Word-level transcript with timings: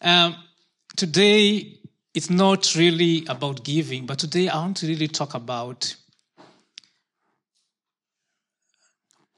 Um, 0.00 0.36
today, 0.96 1.78
it's 2.14 2.30
not 2.30 2.74
really 2.74 3.24
about 3.26 3.64
giving, 3.64 4.06
but 4.06 4.18
today 4.18 4.48
I 4.48 4.56
want 4.58 4.76
to 4.78 4.86
really 4.86 5.08
talk 5.08 5.34
about 5.34 5.94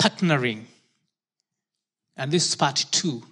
partnering. 0.01 0.65
And 2.17 2.31
this 2.31 2.49
is 2.49 2.55
part 2.55 2.85
two. 2.91 3.23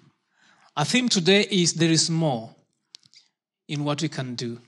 Our 0.76 0.84
theme 0.84 1.08
today 1.08 1.46
is 1.50 1.74
there 1.74 1.90
is 1.90 2.08
more 2.08 2.54
in 3.68 3.84
what 3.84 4.00
we 4.00 4.08
can 4.08 4.34
do. 4.34 4.60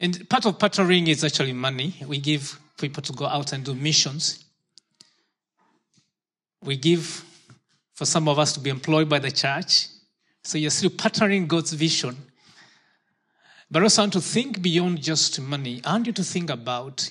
And 0.00 0.28
part 0.28 0.46
of 0.46 0.58
partnering 0.58 1.08
is 1.08 1.22
actually 1.24 1.52
money. 1.52 1.94
We 2.06 2.18
give 2.18 2.58
people 2.78 3.02
to 3.02 3.12
go 3.12 3.26
out 3.26 3.52
and 3.52 3.64
do 3.64 3.74
missions. 3.74 4.44
We 6.62 6.76
give 6.76 7.24
for 7.94 8.04
some 8.06 8.28
of 8.28 8.38
us 8.38 8.52
to 8.54 8.60
be 8.60 8.70
employed 8.70 9.08
by 9.08 9.18
the 9.18 9.30
church. 9.30 9.88
So 10.44 10.58
you're 10.58 10.70
still 10.70 10.90
partnering 10.90 11.46
God's 11.46 11.72
vision. 11.72 12.16
But 13.70 13.82
also, 13.82 14.02
I 14.02 14.04
want 14.04 14.12
to 14.14 14.20
think 14.20 14.60
beyond 14.60 15.00
just 15.00 15.40
money. 15.40 15.80
I 15.84 15.92
want 15.92 16.06
you 16.06 16.12
to 16.12 16.24
think 16.24 16.50
about 16.50 17.10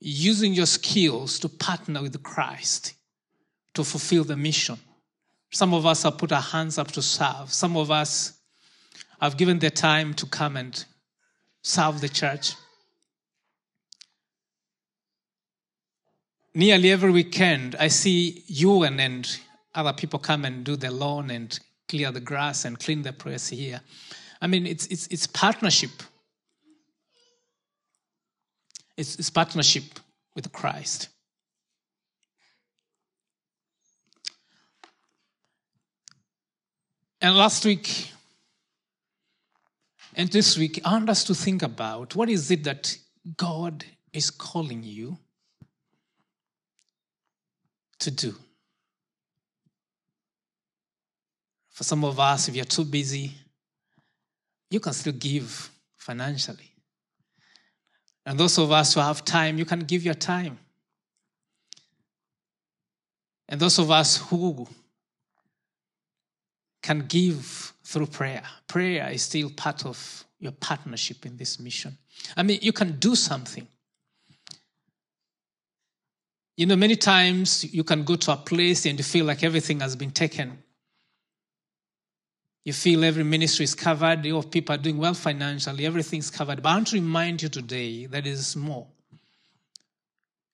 using 0.00 0.54
your 0.54 0.66
skills 0.66 1.38
to 1.40 1.48
partner 1.48 2.00
with 2.00 2.22
Christ 2.22 2.94
to 3.74 3.84
fulfill 3.84 4.24
the 4.24 4.36
mission. 4.36 4.78
Some 5.52 5.74
of 5.74 5.84
us 5.84 6.04
have 6.04 6.16
put 6.16 6.32
our 6.32 6.40
hands 6.40 6.78
up 6.78 6.92
to 6.92 7.02
serve. 7.02 7.52
Some 7.52 7.76
of 7.76 7.90
us 7.90 8.38
have 9.20 9.36
given 9.36 9.58
their 9.58 9.70
time 9.70 10.14
to 10.14 10.26
come 10.26 10.56
and 10.56 10.82
serve 11.62 12.00
the 12.00 12.08
church. 12.08 12.54
Nearly 16.54 16.90
every 16.90 17.10
weekend, 17.10 17.76
I 17.78 17.88
see 17.88 18.44
you 18.46 18.82
and, 18.82 19.00
and 19.00 19.40
other 19.74 19.92
people 19.92 20.18
come 20.18 20.44
and 20.44 20.64
do 20.64 20.76
the 20.76 20.90
lawn 20.90 21.30
and 21.30 21.58
clear 21.88 22.10
the 22.10 22.20
grass 22.20 22.64
and 22.64 22.78
clean 22.78 23.02
the 23.02 23.12
place 23.12 23.48
here. 23.48 23.80
I 24.40 24.46
mean, 24.46 24.66
it's, 24.66 24.86
it's, 24.86 25.06
it's 25.08 25.26
partnership. 25.26 25.90
It's, 28.96 29.16
it's 29.16 29.30
partnership 29.30 29.84
with 30.34 30.52
Christ. 30.52 31.08
And 37.20 37.36
last 37.36 37.64
week 37.64 38.12
and 40.14 40.30
this 40.30 40.56
week, 40.56 40.80
I 40.84 40.92
want 40.92 41.10
us 41.10 41.24
to 41.24 41.34
think 41.34 41.62
about 41.62 42.16
what 42.16 42.30
is 42.30 42.50
it 42.50 42.64
that 42.64 42.96
God 43.36 43.84
is 44.12 44.30
calling 44.30 44.82
you 44.82 45.18
to 47.98 48.10
do. 48.10 48.34
For 51.80 51.84
some 51.84 52.04
of 52.04 52.20
us, 52.20 52.46
if 52.46 52.54
you're 52.54 52.66
too 52.66 52.84
busy, 52.84 53.32
you 54.70 54.80
can 54.80 54.92
still 54.92 55.14
give 55.14 55.70
financially. 55.96 56.74
And 58.26 58.38
those 58.38 58.58
of 58.58 58.70
us 58.70 58.92
who 58.92 59.00
have 59.00 59.24
time, 59.24 59.56
you 59.56 59.64
can 59.64 59.80
give 59.80 60.04
your 60.04 60.12
time. 60.12 60.58
And 63.48 63.58
those 63.58 63.78
of 63.78 63.90
us 63.90 64.18
who 64.18 64.68
can 66.82 67.06
give 67.08 67.72
through 67.82 68.08
prayer, 68.08 68.42
prayer 68.68 69.08
is 69.08 69.22
still 69.22 69.48
part 69.48 69.86
of 69.86 70.26
your 70.38 70.52
partnership 70.52 71.24
in 71.24 71.38
this 71.38 71.58
mission. 71.58 71.96
I 72.36 72.42
mean, 72.42 72.58
you 72.60 72.74
can 72.74 72.98
do 72.98 73.14
something. 73.14 73.66
You 76.58 76.66
know, 76.66 76.76
many 76.76 76.96
times 76.96 77.72
you 77.72 77.84
can 77.84 78.04
go 78.04 78.16
to 78.16 78.32
a 78.32 78.36
place 78.36 78.84
and 78.84 78.98
you 78.98 79.02
feel 79.02 79.24
like 79.24 79.42
everything 79.42 79.80
has 79.80 79.96
been 79.96 80.10
taken. 80.10 80.62
You 82.64 82.72
feel 82.72 83.04
every 83.04 83.24
ministry 83.24 83.64
is 83.64 83.74
covered, 83.74 84.24
your 84.24 84.42
people 84.42 84.74
are 84.74 84.78
doing 84.78 84.98
well 84.98 85.14
financially, 85.14 85.86
everything's 85.86 86.30
covered. 86.30 86.62
But 86.62 86.68
I 86.68 86.74
want 86.74 86.88
to 86.88 86.96
remind 86.96 87.42
you 87.42 87.48
today 87.48 88.06
that 88.06 88.24
there's 88.24 88.54
more 88.54 88.86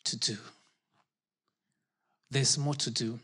to 0.04 0.16
do. 0.16 0.36
There's 2.30 2.56
more 2.56 2.74
to 2.74 2.90
do. 2.90 3.18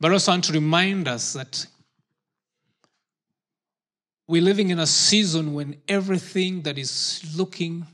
But 0.00 0.12
also 0.12 0.32
I 0.32 0.34
want 0.34 0.44
to 0.44 0.52
remind 0.52 1.06
us 1.06 1.34
that 1.34 1.66
we're 4.26 4.42
living 4.42 4.70
in 4.70 4.78
a 4.78 4.86
season 4.86 5.52
when 5.52 5.76
everything 5.86 6.62
that 6.62 6.78
is 6.78 7.22
looking 7.36 7.86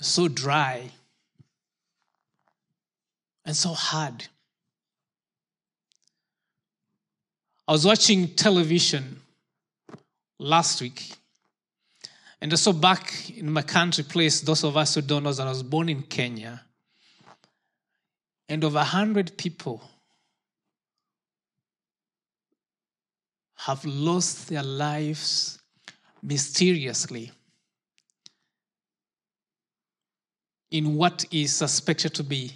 so 0.00 0.28
dry 0.28 0.90
and 3.44 3.56
so 3.56 3.70
hard 3.70 4.28
I 7.68 7.72
was 7.72 7.84
watching 7.84 8.28
television 8.28 9.20
last 10.38 10.80
week, 10.80 11.16
and 12.40 12.52
I 12.52 12.56
saw 12.56 12.72
back 12.72 13.30
in 13.30 13.50
my 13.50 13.62
country 13.62 14.04
place, 14.04 14.40
those 14.40 14.62
of 14.62 14.76
us 14.76 14.94
who 14.94 15.02
don't 15.02 15.24
know 15.24 15.32
that 15.32 15.44
I 15.44 15.50
was 15.50 15.64
born 15.64 15.88
in 15.88 16.02
Kenya, 16.02 16.62
and 18.48 18.62
over 18.62 18.76
100 18.76 19.36
people 19.36 19.82
have 23.56 23.84
lost 23.84 24.48
their 24.48 24.62
lives 24.62 25.58
mysteriously 26.22 27.32
in 30.70 30.94
what 30.94 31.24
is 31.32 31.56
suspected 31.56 32.14
to 32.14 32.22
be. 32.22 32.52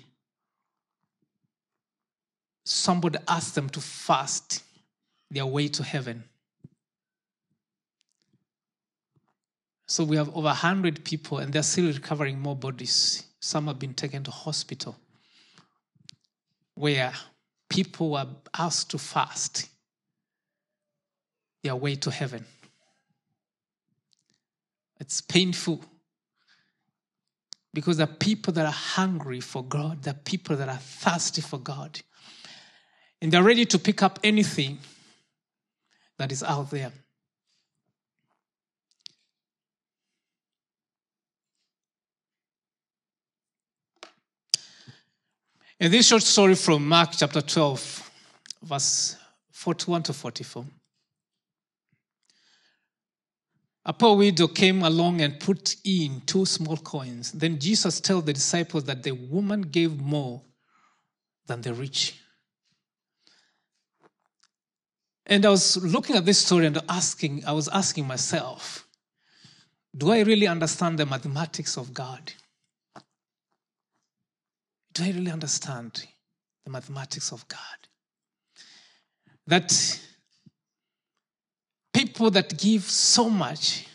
Somebody 2.64 3.18
asked 3.26 3.56
them 3.56 3.68
to 3.70 3.80
fast 3.80 4.62
their 5.30 5.46
way 5.46 5.68
to 5.68 5.82
heaven. 5.82 6.24
So 9.86 10.04
we 10.04 10.16
have 10.16 10.28
over 10.28 10.46
100 10.46 11.04
people, 11.04 11.38
and 11.38 11.52
they're 11.52 11.62
still 11.62 11.92
recovering 11.92 12.38
more 12.38 12.56
bodies. 12.56 13.24
Some 13.40 13.66
have 13.66 13.78
been 13.78 13.94
taken 13.94 14.22
to 14.24 14.30
hospital 14.30 14.96
where 16.74 17.12
people 17.68 18.10
were 18.12 18.26
asked 18.56 18.90
to 18.90 18.98
fast 18.98 19.68
their 21.62 21.76
way 21.76 21.94
to 21.96 22.10
heaven. 22.10 22.44
It's 24.98 25.20
painful 25.20 25.84
because 27.72 27.96
the 27.96 28.06
people 28.06 28.52
that 28.54 28.66
are 28.66 28.72
hungry 28.72 29.40
for 29.40 29.64
God, 29.64 30.02
the 30.02 30.14
people 30.14 30.56
that 30.56 30.68
are 30.68 30.76
thirsty 30.76 31.40
for 31.40 31.58
God, 31.58 32.00
and 33.20 33.32
they're 33.32 33.42
ready 33.42 33.66
to 33.66 33.78
pick 33.78 34.02
up 34.02 34.18
anything 34.22 34.78
that 36.20 36.30
is 36.30 36.42
out 36.42 36.70
there. 36.70 36.92
In 45.78 45.90
this 45.90 46.08
short 46.08 46.22
story 46.22 46.56
from 46.56 46.86
Mark 46.86 47.12
chapter 47.16 47.40
12, 47.40 48.10
verse 48.64 49.16
41 49.50 50.02
to 50.02 50.12
44, 50.12 50.66
a 53.86 53.92
poor 53.94 54.18
widow 54.18 54.48
came 54.48 54.82
along 54.82 55.22
and 55.22 55.40
put 55.40 55.76
in 55.84 56.20
two 56.26 56.44
small 56.44 56.76
coins. 56.76 57.32
Then 57.32 57.58
Jesus 57.58 57.98
told 57.98 58.26
the 58.26 58.34
disciples 58.34 58.84
that 58.84 59.02
the 59.02 59.12
woman 59.12 59.62
gave 59.62 59.98
more 59.98 60.42
than 61.46 61.62
the 61.62 61.72
rich. 61.72 62.19
And 65.30 65.46
I 65.46 65.50
was 65.50 65.76
looking 65.76 66.16
at 66.16 66.26
this 66.26 66.44
story 66.44 66.66
and 66.66 66.76
asking, 66.88 67.44
I 67.46 67.52
was 67.52 67.68
asking 67.68 68.04
myself, 68.04 68.84
do 69.96 70.10
I 70.10 70.22
really 70.22 70.48
understand 70.48 70.98
the 70.98 71.06
mathematics 71.06 71.76
of 71.76 71.94
God? 71.94 72.32
Do 74.92 75.04
I 75.04 75.12
really 75.12 75.30
understand 75.30 76.04
the 76.64 76.70
mathematics 76.72 77.30
of 77.30 77.46
God? 77.46 77.58
That 79.46 79.72
people 81.92 82.32
that 82.32 82.58
give 82.58 82.82
so 82.82 83.30
much 83.30 83.86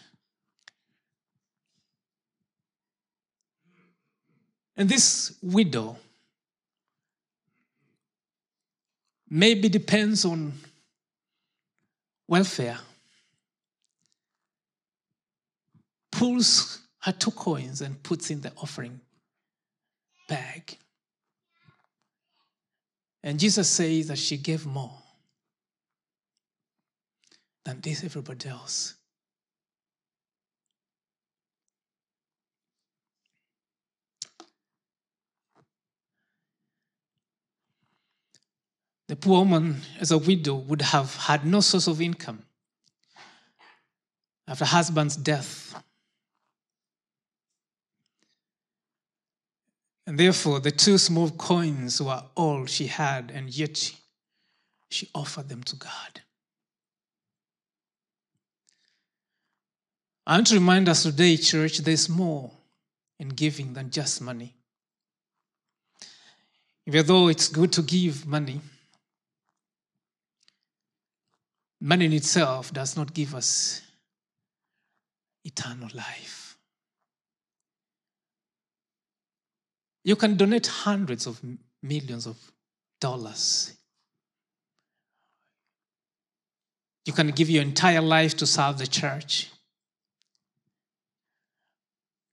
and 4.77 4.87
this 4.87 5.37
widow 5.41 5.97
maybe 9.29 9.67
depends 9.67 10.23
on 10.23 10.53
welfare 12.27 12.77
pulls 16.11 16.79
her 17.01 17.11
two 17.11 17.31
coins 17.31 17.81
and 17.81 18.01
puts 18.01 18.29
in 18.29 18.41
the 18.41 18.51
offering 18.57 18.99
bag. 20.27 20.77
And 23.21 23.39
Jesus 23.39 23.69
says 23.69 24.07
that 24.07 24.17
she 24.17 24.37
gave 24.37 24.65
more 24.65 24.97
than 27.63 27.81
this 27.81 28.03
everybody 28.03 28.47
else. 28.49 28.95
The 39.07 39.15
poor 39.15 39.39
woman, 39.39 39.81
as 39.99 40.11
a 40.11 40.17
widow, 40.17 40.55
would 40.55 40.81
have 40.81 41.15
had 41.15 41.45
no 41.45 41.59
source 41.59 41.87
of 41.87 42.01
income 42.01 42.43
after 44.47 44.65
husband's 44.65 45.15
death. 45.15 45.81
And 50.07 50.19
therefore, 50.19 50.59
the 50.59 50.71
two 50.71 50.97
small 50.97 51.29
coins 51.31 52.01
were 52.01 52.23
all 52.35 52.65
she 52.65 52.87
had, 52.87 53.31
and 53.33 53.55
yet 53.55 53.91
she 54.89 55.09
offered 55.15 55.49
them 55.49 55.63
to 55.63 55.75
God. 55.75 56.21
I 60.27 60.37
want 60.37 60.47
to 60.47 60.55
remind 60.55 60.89
us 60.89 61.03
today, 61.03 61.37
church, 61.37 61.79
there's 61.79 62.09
more 62.09 62.51
in 63.19 63.29
giving 63.29 63.73
than 63.73 63.91
just 63.91 64.21
money. 64.21 64.55
Even 66.87 67.05
though 67.05 67.27
it's 67.27 67.47
good 67.47 67.71
to 67.73 67.81
give 67.81 68.25
money, 68.25 68.61
money 71.81 72.05
in 72.05 72.13
itself 72.13 72.73
does 72.73 72.95
not 72.95 73.13
give 73.13 73.35
us 73.35 73.81
eternal 75.43 75.89
life. 75.93 76.57
You 80.03 80.15
can 80.15 80.35
donate 80.37 80.67
hundreds 80.67 81.25
of 81.27 81.41
millions 81.81 82.27
of 82.27 82.37
dollars. 83.01 83.73
You 87.05 87.13
can 87.13 87.31
give 87.31 87.49
your 87.49 87.61
entire 87.61 88.01
life 88.01 88.35
to 88.37 88.47
serve 88.47 88.77
the 88.77 88.87
church. 88.87 89.49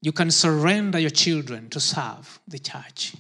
You 0.01 0.13
can 0.13 0.31
surrender 0.31 0.99
your 0.99 1.11
children 1.11 1.71
to 1.71 1.81
serve 1.81 2.41
the 2.49 2.59
church. 2.59 3.15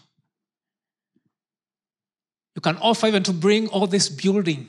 You 2.54 2.60
can 2.60 2.76
offer 2.78 3.06
even 3.06 3.22
to 3.24 3.32
bring 3.32 3.68
all 3.68 3.86
this 3.86 4.08
building 4.08 4.68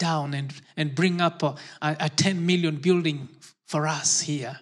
down 0.00 0.34
and, 0.34 0.52
and 0.76 0.96
bring 0.96 1.20
up 1.20 1.44
a, 1.44 1.54
a 1.80 2.08
10 2.08 2.44
million 2.44 2.76
building 2.76 3.28
for 3.66 3.86
us 3.86 4.22
here. 4.22 4.58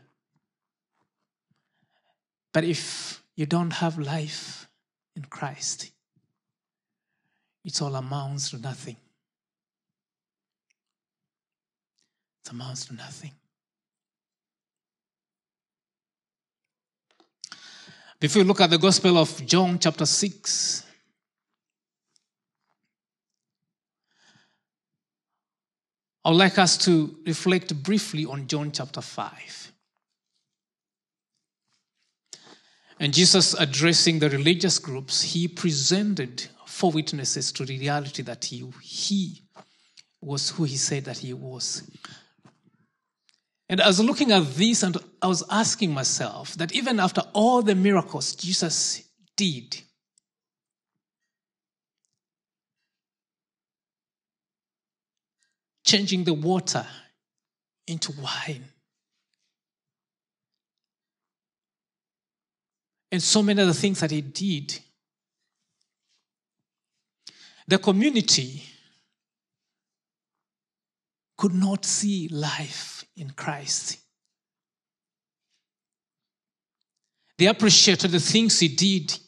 But 2.52 2.64
if 2.64 3.23
you 3.37 3.46
don't 3.46 3.70
have 3.70 3.99
life 3.99 4.69
in 5.17 5.23
Christ, 5.23 5.90
it 7.64 7.81
all 7.81 7.94
amounts 7.94 8.50
to 8.50 8.58
nothing. 8.58 8.96
It 12.44 12.50
amounts 12.50 12.87
to 12.87 12.94
nothing. 12.94 13.32
Before 18.20 18.43
we 18.43 18.49
look 18.49 18.61
at 18.61 18.70
the 18.70 18.79
Gospel 18.79 19.17
of 19.17 19.46
John, 19.46 19.79
chapter 19.79 20.05
6, 20.05 20.84
I 26.25 26.31
would 26.31 26.38
like 26.38 26.59
us 26.59 26.76
to 26.79 27.17
reflect 27.26 27.82
briefly 27.82 28.25
on 28.26 28.47
John 28.47 28.73
chapter 28.73 29.00
5. 29.00 29.73
And 33.00 33.15
Jesus, 33.15 33.55
addressing 33.55 34.19
the 34.19 34.29
religious 34.29 34.79
groups, 34.79 35.23
he 35.23 35.47
presented 35.47 36.49
four 36.67 36.91
witnesses 36.91 37.53
to 37.53 37.65
the 37.65 37.79
reality 37.79 38.23
that 38.23 38.44
he, 38.44 38.65
he 38.82 39.43
was 40.20 40.50
who 40.50 40.65
he 40.65 40.76
said 40.76 41.05
that 41.05 41.19
he 41.19 41.32
was. 41.32 41.88
And 43.69 43.81
I 43.81 43.87
was 43.87 44.00
looking 44.00 44.32
at 44.32 44.55
this 44.55 44.82
and 44.82 44.97
I 45.23 45.26
was 45.26 45.44
asking 45.50 45.93
myself 45.93 46.55
that 46.55 46.73
even 46.73 46.99
after 46.99 47.23
all 47.32 47.62
the 47.62 47.75
miracles 47.75 48.35
Jesus 48.35 49.03
did, 49.37 49.82
changing 55.88 56.23
the 56.25 56.35
water 56.35 56.85
into 57.87 58.12
wine, 58.20 58.64
and 63.11 63.23
so 63.23 63.43
many 63.43 63.62
other 63.62 63.73
things 63.73 64.00
that 64.00 64.11
he 64.11 64.20
did, 64.20 64.79
the 67.67 67.79
community 67.79 68.62
could 71.38 71.55
not 71.55 71.87
see 71.87 72.29
life 72.29 73.06
in 73.17 73.31
Christ. 73.31 73.99
They 77.38 77.46
appreciated 77.46 78.11
the 78.11 78.20
things 78.20 78.61
he 78.61 78.69
did. 78.69 79.19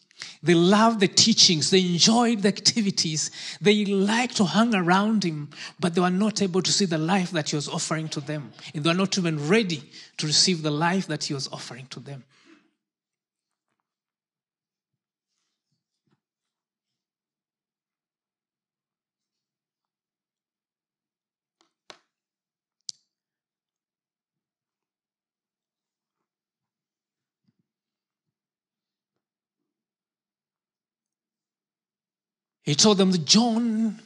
They 0.43 0.55
loved 0.55 1.01
the 1.01 1.09
teachings. 1.09 1.71
They 1.71 1.81
enjoyed 1.81 2.43
the 2.43 2.49
activities. 2.49 3.31
They 3.61 3.85
liked 3.85 4.37
to 4.39 4.45
hang 4.45 4.75
around 4.75 5.25
him, 5.25 5.51
but 5.79 5.95
they 5.95 6.01
were 6.01 6.11
not 6.11 6.41
able 6.43 6.63
to 6.63 6.73
see 6.73 6.87
the 6.87 6.99
life 6.99 7.31
that 7.33 7.51
he 7.51 7.57
was 7.57 7.69
offering 7.69 8.09
to 8.11 8.21
them. 8.21 8.53
And 8.75 8.83
they 8.83 8.91
were 8.91 8.95
not 8.95 9.19
even 9.19 9.49
ready 9.49 9.83
to 10.17 10.27
receive 10.27 10.63
the 10.63 10.71
life 10.71 11.07
that 11.09 11.25
he 11.25 11.35
was 11.35 11.49
offering 11.49 11.87
to 11.91 12.01
them. 12.01 12.25
He 32.63 32.75
told 32.75 32.99
them 32.99 33.11
that 33.13 33.25
John 33.25 34.01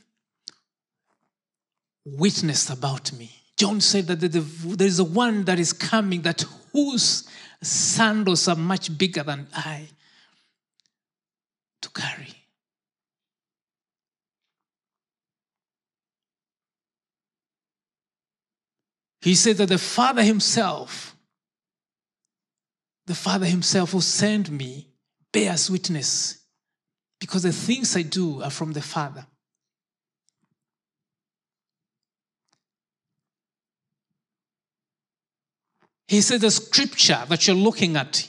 witnessed 2.05 2.71
about 2.71 3.13
me. 3.13 3.31
John 3.57 3.81
said 3.81 4.07
that 4.07 4.21
there 4.21 4.87
is 4.87 4.99
a 4.99 5.05
one 5.05 5.45
that 5.45 5.59
is 5.59 5.73
coming 5.73 6.23
that 6.23 6.45
whose 6.73 7.29
sandals 7.63 8.49
are 8.49 8.57
much 8.57 8.97
bigger 8.97 9.23
than 9.23 9.47
I 9.55 9.89
to 11.83 11.91
carry. 11.91 12.35
He 19.23 19.35
said 19.35 19.57
that 19.57 19.71
the 19.71 19.79
Father 19.79 20.23
Himself, 20.23 21.17
the 23.07 23.15
Father 23.15 23.47
Himself 23.47 23.93
who 23.93 24.01
sent 24.03 24.51
me, 24.51 24.89
bears 25.33 25.71
witness 25.71 26.44
because 27.21 27.43
the 27.43 27.53
things 27.53 27.97
I 27.97 28.03
do 28.03 28.43
are 28.43 28.51
from 28.51 28.73
the 28.73 28.83
Father. 28.83 29.27
He 36.07 36.21
said 36.21 36.43
the 36.43 36.51
scripture 36.51 37.23
that 37.29 37.47
you're 37.47 37.57
looking 37.57 37.97
at, 37.97 38.29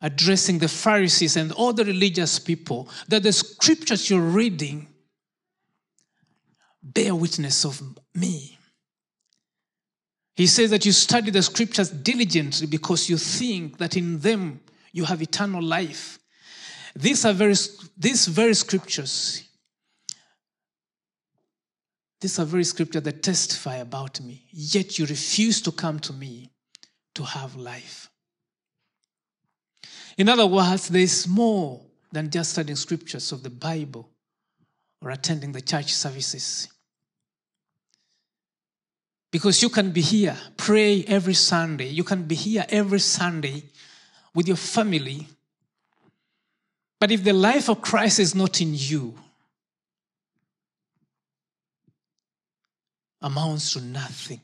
addressing 0.00 0.58
the 0.58 0.68
Pharisees 0.68 1.36
and 1.36 1.52
all 1.52 1.72
the 1.72 1.84
religious 1.84 2.38
people, 2.38 2.88
that 3.08 3.22
the 3.22 3.32
scriptures 3.32 4.10
you're 4.10 4.20
reading 4.20 4.88
bear 6.82 7.14
witness 7.14 7.64
of 7.64 7.82
me. 8.14 8.58
He 10.34 10.46
says 10.46 10.70
that 10.70 10.86
you 10.86 10.92
study 10.92 11.30
the 11.30 11.42
scriptures 11.42 11.90
diligently 11.90 12.66
because 12.66 13.10
you 13.10 13.18
think 13.18 13.78
that 13.78 13.96
in 13.96 14.20
them 14.20 14.60
you 14.92 15.04
have 15.04 15.20
eternal 15.20 15.62
life. 15.62 16.19
These 16.94 17.24
are 17.24 17.32
very, 17.32 17.54
these 17.96 18.26
very 18.26 18.54
scriptures, 18.54 19.44
these 22.20 22.38
are 22.38 22.44
very 22.44 22.64
scriptures 22.64 23.02
that 23.02 23.22
testify 23.22 23.76
about 23.76 24.20
me, 24.20 24.44
yet 24.50 24.98
you 24.98 25.06
refuse 25.06 25.62
to 25.62 25.72
come 25.72 25.98
to 26.00 26.12
me 26.12 26.50
to 27.14 27.22
have 27.22 27.56
life. 27.56 28.10
In 30.18 30.28
other 30.28 30.46
words, 30.46 30.88
there 30.88 31.00
is 31.00 31.26
more 31.26 31.80
than 32.12 32.30
just 32.30 32.52
studying 32.52 32.76
scriptures 32.76 33.32
of 33.32 33.42
the 33.42 33.50
Bible 33.50 34.10
or 35.00 35.10
attending 35.10 35.52
the 35.52 35.60
church 35.60 35.94
services. 35.94 36.68
Because 39.30 39.62
you 39.62 39.68
can 39.68 39.92
be 39.92 40.00
here, 40.00 40.36
pray 40.56 41.04
every 41.04 41.34
Sunday. 41.34 41.88
You 41.88 42.04
can 42.04 42.24
be 42.24 42.34
here 42.34 42.66
every 42.68 42.98
Sunday 42.98 43.62
with 44.34 44.48
your 44.48 44.56
family 44.56 45.28
but 47.00 47.10
if 47.10 47.24
the 47.24 47.32
life 47.32 47.68
of 47.68 47.80
Christ 47.80 48.20
is 48.20 48.34
not 48.34 48.60
in 48.60 48.74
you, 48.74 49.14
amounts 53.22 53.72
to 53.72 53.80
nothing. 53.80 54.40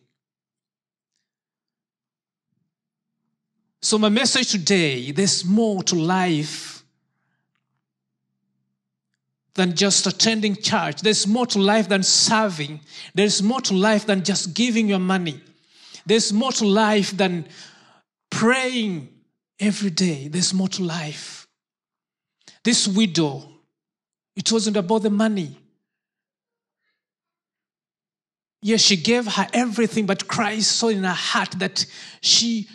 So, 3.82 3.98
my 3.98 4.08
message 4.08 4.50
today 4.50 5.12
there's 5.12 5.44
more 5.44 5.82
to 5.84 5.94
life 5.94 6.82
than 9.54 9.74
just 9.74 10.06
attending 10.06 10.56
church. 10.56 11.02
There's 11.02 11.26
more 11.26 11.46
to 11.46 11.58
life 11.58 11.88
than 11.88 12.02
serving. 12.02 12.80
There's 13.14 13.42
more 13.42 13.60
to 13.62 13.74
life 13.74 14.06
than 14.06 14.24
just 14.24 14.54
giving 14.54 14.88
your 14.88 14.98
money. 14.98 15.40
There's 16.04 16.32
more 16.32 16.52
to 16.52 16.66
life 16.66 17.16
than 17.16 17.48
praying 18.30 19.08
every 19.58 19.90
day. 19.90 20.28
There's 20.28 20.52
more 20.52 20.68
to 20.68 20.82
life. 20.82 21.45
This 22.66 22.88
widow, 22.88 23.44
it 24.34 24.50
wasn't 24.50 24.76
about 24.76 25.02
the 25.02 25.10
money. 25.10 25.56
Yes, 28.60 28.80
she 28.80 28.96
gave 28.96 29.24
her 29.28 29.46
everything, 29.52 30.04
but 30.04 30.26
Christ 30.26 30.72
saw 30.72 30.88
in 30.88 31.04
her 31.04 31.10
heart 31.10 31.52
that 31.60 31.86
she, 32.22 32.66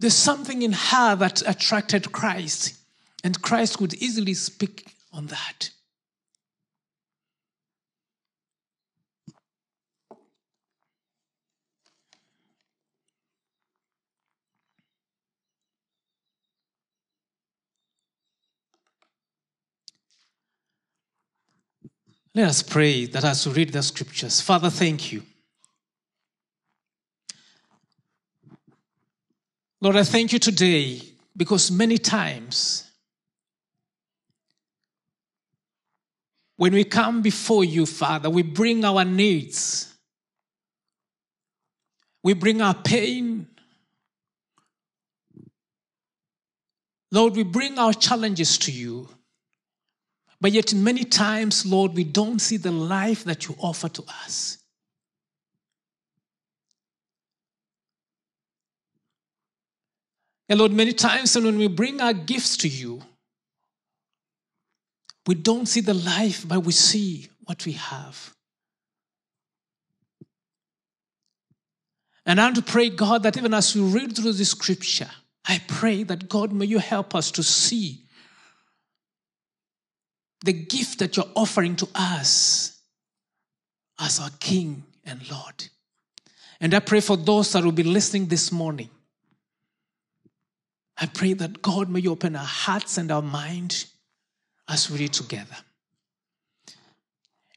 there's 0.00 0.14
something 0.14 0.62
in 0.62 0.72
her 0.72 1.14
that 1.16 1.42
attracted 1.46 2.10
Christ. 2.10 2.74
And 3.22 3.42
Christ 3.42 3.76
could 3.76 3.92
easily 3.92 4.32
speak 4.32 4.90
on 5.12 5.26
that. 5.26 5.68
Let 22.34 22.48
us 22.48 22.62
pray 22.62 23.04
that 23.06 23.24
as 23.24 23.46
we 23.46 23.52
read 23.52 23.72
the 23.72 23.82
scriptures, 23.82 24.40
Father, 24.40 24.70
thank 24.70 25.12
you. 25.12 25.22
Lord, 29.82 29.96
I 29.96 30.04
thank 30.04 30.32
you 30.32 30.38
today 30.38 31.02
because 31.36 31.70
many 31.70 31.98
times 31.98 32.90
when 36.56 36.72
we 36.72 36.84
come 36.84 37.20
before 37.20 37.64
you, 37.64 37.84
Father, 37.84 38.30
we 38.30 38.42
bring 38.42 38.84
our 38.84 39.04
needs, 39.04 39.92
we 42.22 42.32
bring 42.32 42.62
our 42.62 42.74
pain. 42.74 43.48
Lord, 47.10 47.36
we 47.36 47.42
bring 47.42 47.78
our 47.78 47.92
challenges 47.92 48.56
to 48.58 48.72
you. 48.72 49.08
But 50.42 50.50
yet, 50.50 50.74
many 50.74 51.04
times, 51.04 51.64
Lord, 51.64 51.94
we 51.94 52.02
don't 52.02 52.40
see 52.40 52.56
the 52.56 52.72
life 52.72 53.22
that 53.22 53.46
you 53.46 53.54
offer 53.60 53.88
to 53.88 54.02
us. 54.24 54.58
And 60.48 60.58
Lord, 60.58 60.72
many 60.72 60.94
times 60.94 61.36
and 61.36 61.46
when 61.46 61.58
we 61.58 61.68
bring 61.68 62.00
our 62.00 62.12
gifts 62.12 62.56
to 62.56 62.68
you, 62.68 63.02
we 65.28 65.36
don't 65.36 65.66
see 65.66 65.80
the 65.80 65.94
life, 65.94 66.44
but 66.48 66.58
we 66.58 66.72
see 66.72 67.28
what 67.44 67.64
we 67.64 67.72
have. 67.72 68.34
And 72.26 72.40
I 72.40 72.46
want 72.46 72.56
to 72.56 72.62
pray, 72.62 72.90
God, 72.90 73.22
that 73.22 73.36
even 73.36 73.54
as 73.54 73.76
we 73.76 73.82
read 73.82 74.16
through 74.16 74.32
the 74.32 74.44
scripture, 74.44 75.10
I 75.46 75.60
pray 75.68 76.02
that 76.02 76.28
God, 76.28 76.52
may 76.52 76.66
you 76.66 76.80
help 76.80 77.14
us 77.14 77.30
to 77.30 77.44
see 77.44 78.01
the 80.44 80.52
gift 80.52 80.98
that 80.98 81.16
you're 81.16 81.30
offering 81.34 81.76
to 81.76 81.88
us 81.94 82.80
as 84.00 84.18
our 84.20 84.30
King 84.40 84.84
and 85.04 85.28
Lord. 85.30 85.68
And 86.60 86.74
I 86.74 86.80
pray 86.80 87.00
for 87.00 87.16
those 87.16 87.52
that 87.52 87.64
will 87.64 87.72
be 87.72 87.82
listening 87.82 88.26
this 88.26 88.52
morning. 88.52 88.90
I 90.98 91.06
pray 91.06 91.32
that 91.34 91.62
God 91.62 91.88
may 91.88 92.00
you 92.00 92.12
open 92.12 92.36
our 92.36 92.44
hearts 92.44 92.98
and 92.98 93.10
our 93.10 93.22
mind 93.22 93.86
as 94.68 94.90
we 94.90 94.98
read 94.98 95.12
together. 95.12 95.56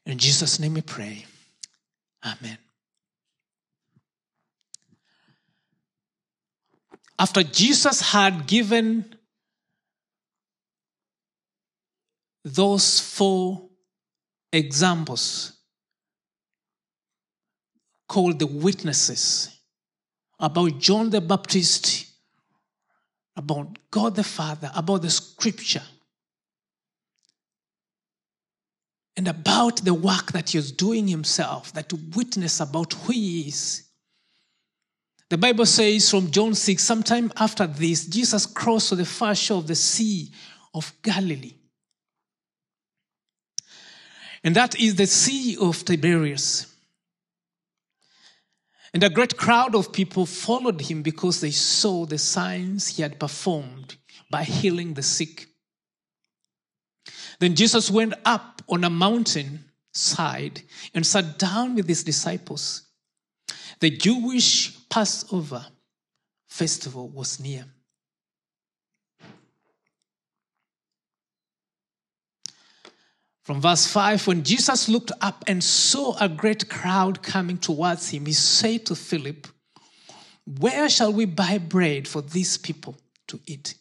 In 0.04 0.18
Jesus' 0.18 0.58
name 0.58 0.74
we 0.74 0.82
pray. 0.82 1.26
Amen. 2.24 2.58
After 7.18 7.42
Jesus 7.42 8.00
had 8.12 8.46
given 8.46 9.15
those 12.46 13.00
four 13.00 13.68
examples 14.52 15.52
called 18.08 18.38
the 18.38 18.46
witnesses 18.46 19.58
about 20.38 20.78
John 20.78 21.10
the 21.10 21.20
Baptist, 21.20 22.06
about 23.36 23.76
God 23.90 24.14
the 24.14 24.22
Father, 24.22 24.70
about 24.76 25.02
the 25.02 25.10
scripture, 25.10 25.82
and 29.16 29.26
about 29.26 29.84
the 29.84 29.94
work 29.94 30.30
that 30.30 30.50
he 30.50 30.58
was 30.58 30.70
doing 30.70 31.08
himself, 31.08 31.72
that 31.72 31.88
to 31.88 31.98
witness 32.14 32.60
about 32.60 32.92
who 32.92 33.12
he 33.12 33.48
is. 33.48 33.88
The 35.30 35.38
Bible 35.38 35.66
says 35.66 36.08
from 36.08 36.30
John 36.30 36.54
6, 36.54 36.80
sometime 36.80 37.32
after 37.38 37.66
this, 37.66 38.06
Jesus 38.06 38.46
crossed 38.46 38.90
to 38.90 38.94
the 38.94 39.04
far 39.04 39.34
shore 39.34 39.58
of 39.58 39.66
the 39.66 39.74
Sea 39.74 40.30
of 40.72 40.92
Galilee. 41.02 41.54
And 44.44 44.54
that 44.56 44.78
is 44.78 44.96
the 44.96 45.06
Sea 45.06 45.56
of 45.60 45.84
Tiberias. 45.84 46.72
And 48.92 49.02
a 49.02 49.10
great 49.10 49.36
crowd 49.36 49.74
of 49.74 49.92
people 49.92 50.24
followed 50.24 50.80
him 50.80 51.02
because 51.02 51.40
they 51.40 51.50
saw 51.50 52.06
the 52.06 52.18
signs 52.18 52.96
he 52.96 53.02
had 53.02 53.20
performed 53.20 53.96
by 54.30 54.44
healing 54.44 54.94
the 54.94 55.02
sick. 55.02 55.48
Then 57.38 57.54
Jesus 57.54 57.90
went 57.90 58.14
up 58.24 58.62
on 58.68 58.84
a 58.84 58.90
mountain 58.90 59.66
side 59.92 60.62
and 60.94 61.06
sat 61.06 61.38
down 61.38 61.74
with 61.74 61.88
his 61.88 62.04
disciples. 62.04 62.84
The 63.80 63.90
Jewish 63.90 64.88
Passover 64.88 65.66
festival 66.48 67.08
was 67.08 67.38
near. 67.38 67.66
From 73.46 73.60
verse 73.60 73.86
5, 73.86 74.26
when 74.26 74.42
Jesus 74.42 74.88
looked 74.88 75.12
up 75.20 75.44
and 75.46 75.62
saw 75.62 76.16
a 76.18 76.28
great 76.28 76.68
crowd 76.68 77.22
coming 77.22 77.58
towards 77.58 78.08
him, 78.08 78.26
he 78.26 78.32
said 78.32 78.84
to 78.86 78.96
Philip, 78.96 79.46
Where 80.58 80.88
shall 80.88 81.12
we 81.12 81.26
buy 81.26 81.58
bread 81.58 82.08
for 82.08 82.22
these 82.22 82.58
people 82.58 82.96
to 83.28 83.38
eat? 83.46 83.76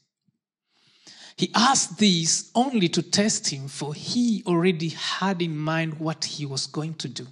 He 1.36 1.52
asked 1.56 1.98
this 1.98 2.52
only 2.54 2.90
to 2.90 3.02
test 3.02 3.48
him, 3.48 3.68
for 3.68 3.96
he 3.96 4.44
already 4.46 4.90
had 4.90 5.42
in 5.42 5.58
mind 5.58 6.00
what 6.00 6.26
he 6.26 6.46
was 6.46 6.68
going 6.68 6.94
to 6.94 7.08
do. 7.08 7.26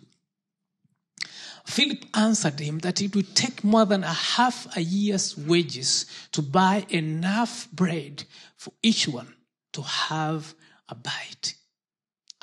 Philip 1.68 2.04
answered 2.16 2.60
him 2.60 2.80
that 2.80 3.00
it 3.00 3.16
would 3.16 3.36
take 3.36 3.64
more 3.64 3.86
than 3.86 4.04
a 4.04 4.12
half 4.12 4.76
a 4.76 4.82
year's 4.82 5.38
wages 5.38 6.08
to 6.32 6.42
buy 6.42 6.88
enough 6.90 7.70
bread 7.72 8.24
for 8.58 8.74
each 8.82 9.08
one 9.08 9.36
to 9.74 9.84
have 9.84 10.56
a 10.90 10.96
bite 10.96 11.54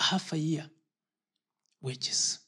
half 0.01 0.33
a 0.33 0.39
year 0.39 0.69
wages. 1.81 2.39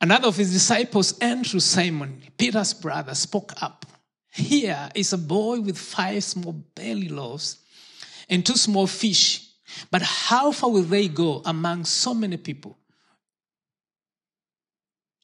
Another 0.00 0.28
of 0.28 0.36
his 0.36 0.52
disciples, 0.52 1.18
Andrew 1.18 1.60
Simon, 1.60 2.22
Peter's 2.36 2.74
brother, 2.74 3.14
spoke 3.14 3.62
up. 3.62 3.86
Here 4.30 4.90
is 4.94 5.12
a 5.12 5.18
boy 5.18 5.60
with 5.60 5.78
five 5.78 6.22
small 6.22 6.52
belly 6.52 7.08
loaves 7.08 7.58
and 8.28 8.44
two 8.44 8.56
small 8.56 8.86
fish. 8.86 9.48
But 9.90 10.02
how 10.02 10.52
far 10.52 10.70
will 10.70 10.82
they 10.82 11.08
go 11.08 11.42
among 11.44 11.86
so 11.86 12.14
many 12.14 12.36
people? 12.36 12.76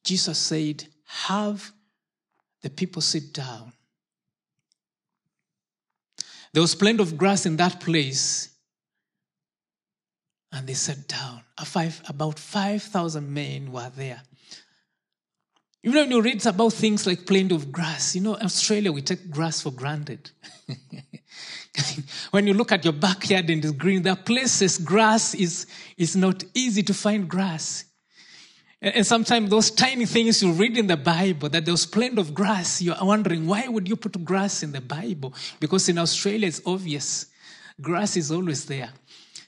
Jesus 0.05 0.39
said, 0.39 0.87
Have 1.05 1.73
the 2.63 2.71
people 2.71 3.03
sit 3.03 3.33
down. 3.33 3.73
There 6.53 6.63
was 6.63 6.75
plenty 6.75 7.03
of 7.03 7.17
grass 7.17 7.47
in 7.47 7.57
that 7.57 7.81
place, 7.81 8.52
and 10.53 10.67
they 10.67 10.75
sat 10.75 11.09
down. 11.09 11.43
Five, 11.65 12.03
about 12.09 12.39
5,000 12.39 13.33
men 13.33 13.73
were 13.73 13.91
there. 13.97 14.23
You 15.83 15.93
know, 15.93 16.01
when 16.03 16.11
you 16.11 16.23
read 16.23 16.47
about 16.47 16.75
things 16.75 17.07
like 17.07 17.27
plenty 17.27 17.55
of 17.55 17.73
grass, 17.73 18.15
you 18.15 18.21
know, 18.21 18.37
Australia, 18.37 18.93
we 18.93 19.03
take 19.03 19.31
grass 19.31 19.63
for 19.63 19.73
granted. 19.73 20.31
when 22.31 22.47
you 22.47 22.55
look 22.55 22.71
at 22.71 22.85
your 22.85 22.93
backyard 22.93 23.51
and 23.51 23.65
it's 23.65 23.73
green, 23.73 24.03
there 24.03 24.13
are 24.13 24.17
places 24.17 24.79
grass 24.79 25.35
is, 25.35 25.67
is 25.97 26.15
not 26.15 26.45
easy 26.55 26.85
to 26.85 26.95
find 26.95 27.29
grass. 27.29 27.85
And, 28.81 28.95
and 28.95 29.07
sometimes 29.07 29.51
those 29.51 29.73
tiny 29.73 30.07
things 30.07 30.41
you 30.41 30.53
read 30.53 30.79
in 30.79 30.87
the 30.87 30.97
Bible, 30.97 31.49
that 31.49 31.65
there's 31.65 31.87
plenty 31.87 32.21
of 32.21 32.33
grass, 32.33 32.81
you're 32.81 32.95
wondering, 33.01 33.49
why 33.49 33.67
would 33.67 33.89
you 33.89 33.97
put 33.97 34.25
grass 34.25 34.63
in 34.63 34.71
the 34.71 34.81
Bible? 34.81 35.35
Because 35.59 35.89
in 35.89 35.99
Australia, 35.99 36.47
it's 36.47 36.61
obvious. 36.65 37.27
Grass 37.81 38.17
is 38.17 38.31
always 38.31 38.67
there. 38.67 38.91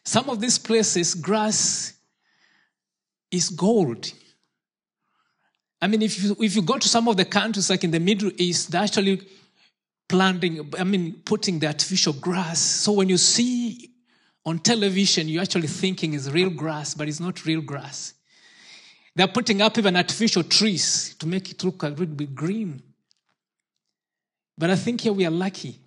Some 0.05 0.29
of 0.29 0.41
these 0.41 0.59
places, 0.59 1.15
grass 1.15 1.95
is 3.31 3.49
gold. 3.49 4.13
I 5.81 5.87
mean, 5.87 6.03
if 6.03 6.23
you, 6.23 6.37
if 6.41 6.57
you 6.57 6.63
go 6.63 6.79
to 6.79 6.89
some 6.89 7.09
of 7.09 7.17
the 7.17 7.25
countries 7.25 7.71
like 7.71 7.85
in 7.85 7.91
the 7.91 8.01
Middle 8.01 8.31
East, 8.37 8.71
they're 8.71 8.83
actually 8.83 9.21
planting, 10.09 10.73
I 10.79 10.85
mean, 10.85 11.21
putting 11.25 11.59
the 11.59 11.67
artificial 11.67 12.13
grass. 12.13 12.59
So 12.59 12.93
when 12.93 13.09
you 13.09 13.19
see 13.19 13.91
on 14.47 14.59
television, 14.59 15.29
you're 15.29 15.43
actually 15.43 15.69
thinking 15.69 16.15
it's 16.15 16.29
real 16.29 16.51
grass, 16.51 16.95
but 16.95 17.09
it's 17.09 17.21
not 17.21 17.45
real 17.45 17.63
grass. 17.63 18.15
They're 19.17 19.29
putting 19.29 19.63
up 19.63 19.79
even 19.79 19.97
artificial 19.97 20.43
trees 20.43 21.15
to 21.19 21.27
make 21.27 21.51
it 21.51 21.63
look 21.65 21.83
a 21.83 21.89
little 21.89 22.07
bit 22.07 22.35
green. 22.35 22.83
But 24.57 24.71
I 24.71 24.77
think 24.77 25.01
here 25.01 25.13
we 25.13 25.27
are 25.27 25.31
lucky. 25.31 25.79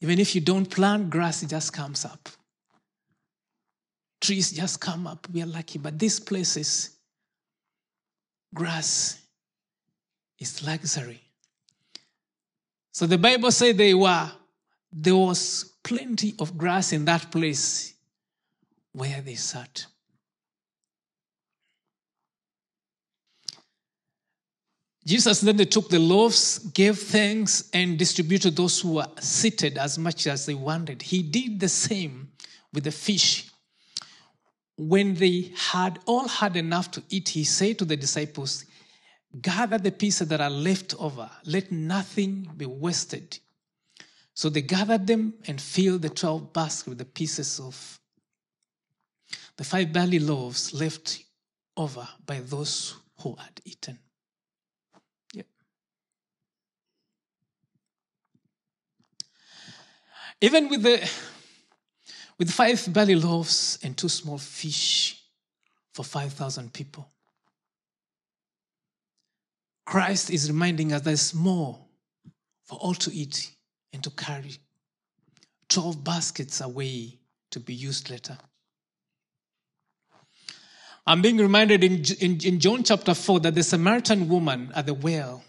Even 0.00 0.18
if 0.18 0.34
you 0.34 0.40
don't 0.40 0.66
plant 0.66 1.10
grass, 1.10 1.42
it 1.42 1.48
just 1.48 1.72
comes 1.72 2.04
up. 2.04 2.28
Trees 4.20 4.52
just 4.52 4.80
come 4.80 5.06
up. 5.06 5.26
We 5.32 5.42
are 5.42 5.46
lucky. 5.46 5.78
But 5.78 5.98
these 5.98 6.20
places 6.20 6.96
grass 8.54 9.20
is 10.38 10.64
luxury. 10.64 11.20
So 12.92 13.06
the 13.06 13.18
Bible 13.18 13.50
said 13.50 13.76
they 13.76 13.94
were, 13.94 14.30
there 14.92 15.16
was 15.16 15.74
plenty 15.82 16.34
of 16.38 16.56
grass 16.56 16.92
in 16.92 17.04
that 17.04 17.30
place 17.30 17.94
where 18.92 19.20
they 19.20 19.34
sat. 19.34 19.86
Jesus 25.08 25.40
then 25.40 25.56
they 25.56 25.64
took 25.64 25.88
the 25.88 25.98
loaves, 25.98 26.58
gave 26.58 26.98
thanks, 26.98 27.70
and 27.72 27.98
distributed 27.98 28.54
those 28.54 28.78
who 28.78 28.92
were 28.96 29.06
seated 29.20 29.78
as 29.78 29.98
much 29.98 30.26
as 30.26 30.44
they 30.44 30.52
wanted. 30.52 31.00
He 31.00 31.22
did 31.22 31.60
the 31.60 31.68
same 31.70 32.28
with 32.74 32.84
the 32.84 32.90
fish. 32.90 33.48
When 34.76 35.14
they 35.14 35.50
had 35.56 35.98
all 36.04 36.28
had 36.28 36.56
enough 36.56 36.90
to 36.90 37.02
eat, 37.08 37.30
he 37.30 37.44
said 37.44 37.78
to 37.78 37.86
the 37.86 37.96
disciples, 37.96 38.66
Gather 39.40 39.78
the 39.78 39.92
pieces 39.92 40.28
that 40.28 40.42
are 40.42 40.50
left 40.50 40.94
over, 41.00 41.30
let 41.46 41.72
nothing 41.72 42.46
be 42.54 42.66
wasted. 42.66 43.38
So 44.34 44.50
they 44.50 44.60
gathered 44.60 45.06
them 45.06 45.32
and 45.46 45.58
filled 45.58 46.02
the 46.02 46.10
12 46.10 46.52
baskets 46.52 46.86
with 46.86 46.98
the 46.98 47.06
pieces 47.06 47.58
of 47.58 47.98
the 49.56 49.64
five 49.64 49.90
barley 49.90 50.18
loaves 50.18 50.74
left 50.74 51.24
over 51.78 52.06
by 52.26 52.40
those 52.40 52.94
who 53.22 53.36
had 53.36 53.62
eaten. 53.64 53.98
Even 60.40 60.68
with 60.68 60.82
the 60.82 61.10
with 62.38 62.50
five 62.50 62.92
barley 62.92 63.16
loaves 63.16 63.78
and 63.82 63.96
two 63.96 64.08
small 64.08 64.38
fish 64.38 65.20
for 65.92 66.04
5,000 66.04 66.72
people. 66.72 67.10
Christ 69.84 70.30
is 70.30 70.48
reminding 70.48 70.92
us 70.92 71.02
there's 71.02 71.34
more 71.34 71.78
for 72.64 72.78
all 72.78 72.94
to 72.94 73.12
eat 73.12 73.50
and 73.92 74.04
to 74.04 74.10
carry. 74.10 74.52
12 75.68 76.04
baskets 76.04 76.60
away 76.60 77.18
to 77.50 77.58
be 77.58 77.74
used 77.74 78.10
later. 78.10 78.38
I'm 81.06 81.22
being 81.22 81.38
reminded 81.38 81.82
in, 81.82 82.04
in, 82.20 82.38
in 82.44 82.60
John 82.60 82.84
chapter 82.84 83.14
4 83.14 83.40
that 83.40 83.54
the 83.54 83.62
Samaritan 83.62 84.28
woman 84.28 84.70
at 84.74 84.86
the 84.86 84.94
well 84.94 85.42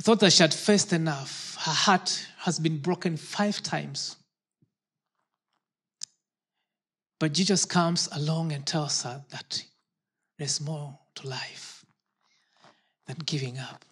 thought 0.00 0.20
that 0.20 0.32
she 0.32 0.42
had 0.42 0.52
faced 0.52 0.92
enough. 0.92 1.56
Her 1.58 1.72
heart 1.72 2.26
has 2.44 2.58
been 2.58 2.76
broken 2.76 3.16
five 3.16 3.62
times. 3.62 4.16
But 7.18 7.32
Jesus 7.32 7.64
comes 7.64 8.06
along 8.12 8.52
and 8.52 8.66
tells 8.66 9.02
her 9.02 9.24
that 9.30 9.64
there's 10.38 10.60
more 10.60 10.98
to 11.14 11.26
life 11.26 11.86
than 13.06 13.16
giving 13.24 13.58
up. 13.58 13.82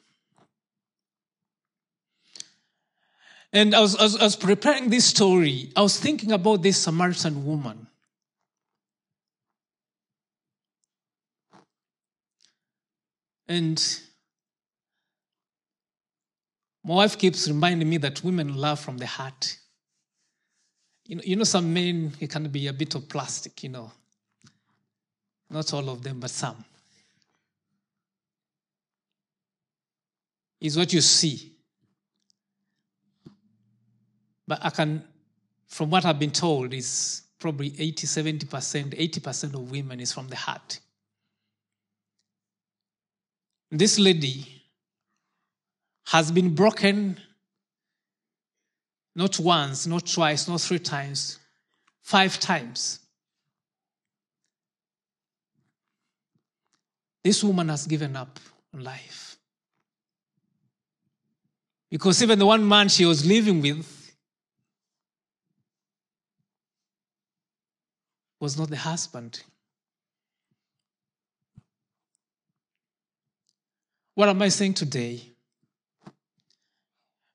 And 3.54 3.74
I 3.74 3.80
was, 3.80 3.96
I 3.96 4.02
was, 4.02 4.16
I 4.16 4.24
was 4.24 4.36
preparing 4.36 4.90
this 4.90 5.06
story, 5.06 5.72
I 5.74 5.80
was 5.80 5.98
thinking 5.98 6.32
about 6.32 6.62
this 6.62 6.76
Samaritan 6.76 7.46
woman. 7.46 7.86
And 13.48 13.82
my 16.84 16.94
wife 16.94 17.16
keeps 17.16 17.46
reminding 17.48 17.88
me 17.88 17.96
that 17.98 18.24
women 18.24 18.54
love 18.54 18.80
from 18.80 18.98
the 18.98 19.06
heart. 19.06 19.56
You 21.06 21.16
know, 21.16 21.22
you 21.24 21.36
know, 21.36 21.44
some 21.44 21.72
men, 21.72 22.12
it 22.20 22.30
can 22.30 22.48
be 22.48 22.66
a 22.66 22.72
bit 22.72 22.94
of 22.94 23.08
plastic, 23.08 23.62
you 23.62 23.68
know. 23.68 23.92
Not 25.48 25.72
all 25.74 25.88
of 25.90 26.02
them, 26.02 26.18
but 26.18 26.30
some. 26.30 26.64
Is 30.60 30.76
what 30.76 30.92
you 30.92 31.00
see. 31.00 31.52
But 34.46 34.64
I 34.64 34.70
can, 34.70 35.04
from 35.66 35.90
what 35.90 36.04
I've 36.04 36.18
been 36.18 36.30
told, 36.30 36.72
is 36.72 37.22
probably 37.38 37.74
80, 37.78 38.06
70%, 38.06 38.98
80% 38.98 39.54
of 39.54 39.70
women 39.70 40.00
is 40.00 40.12
from 40.12 40.28
the 40.28 40.36
heart. 40.36 40.80
This 43.70 43.98
lady 43.98 44.61
has 46.06 46.30
been 46.30 46.54
broken 46.54 47.18
not 49.14 49.38
once, 49.38 49.86
not 49.86 50.06
twice, 50.06 50.48
not 50.48 50.60
three 50.60 50.78
times, 50.78 51.38
five 52.02 52.38
times. 52.40 53.00
This 57.22 57.44
woman 57.44 57.68
has 57.68 57.86
given 57.86 58.16
up 58.16 58.40
on 58.74 58.82
life. 58.82 59.36
Because 61.90 62.22
even 62.22 62.38
the 62.38 62.46
one 62.46 62.66
man 62.66 62.88
she 62.88 63.04
was 63.04 63.24
living 63.24 63.60
with 63.60 64.14
was 68.40 68.58
not 68.58 68.70
the 68.70 68.76
husband. 68.76 69.42
What 74.14 74.28
am 74.28 74.42
I 74.42 74.48
saying 74.48 74.74
today? 74.74 75.31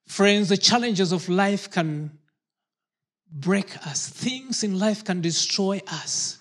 Friends, 0.08 0.48
the 0.48 0.56
challenges 0.56 1.12
of 1.12 1.28
life 1.28 1.70
can 1.70 2.18
break 3.30 3.76
us, 3.86 4.08
things 4.08 4.64
in 4.64 4.78
life 4.78 5.04
can 5.04 5.20
destroy 5.20 5.80
us. 5.86 6.38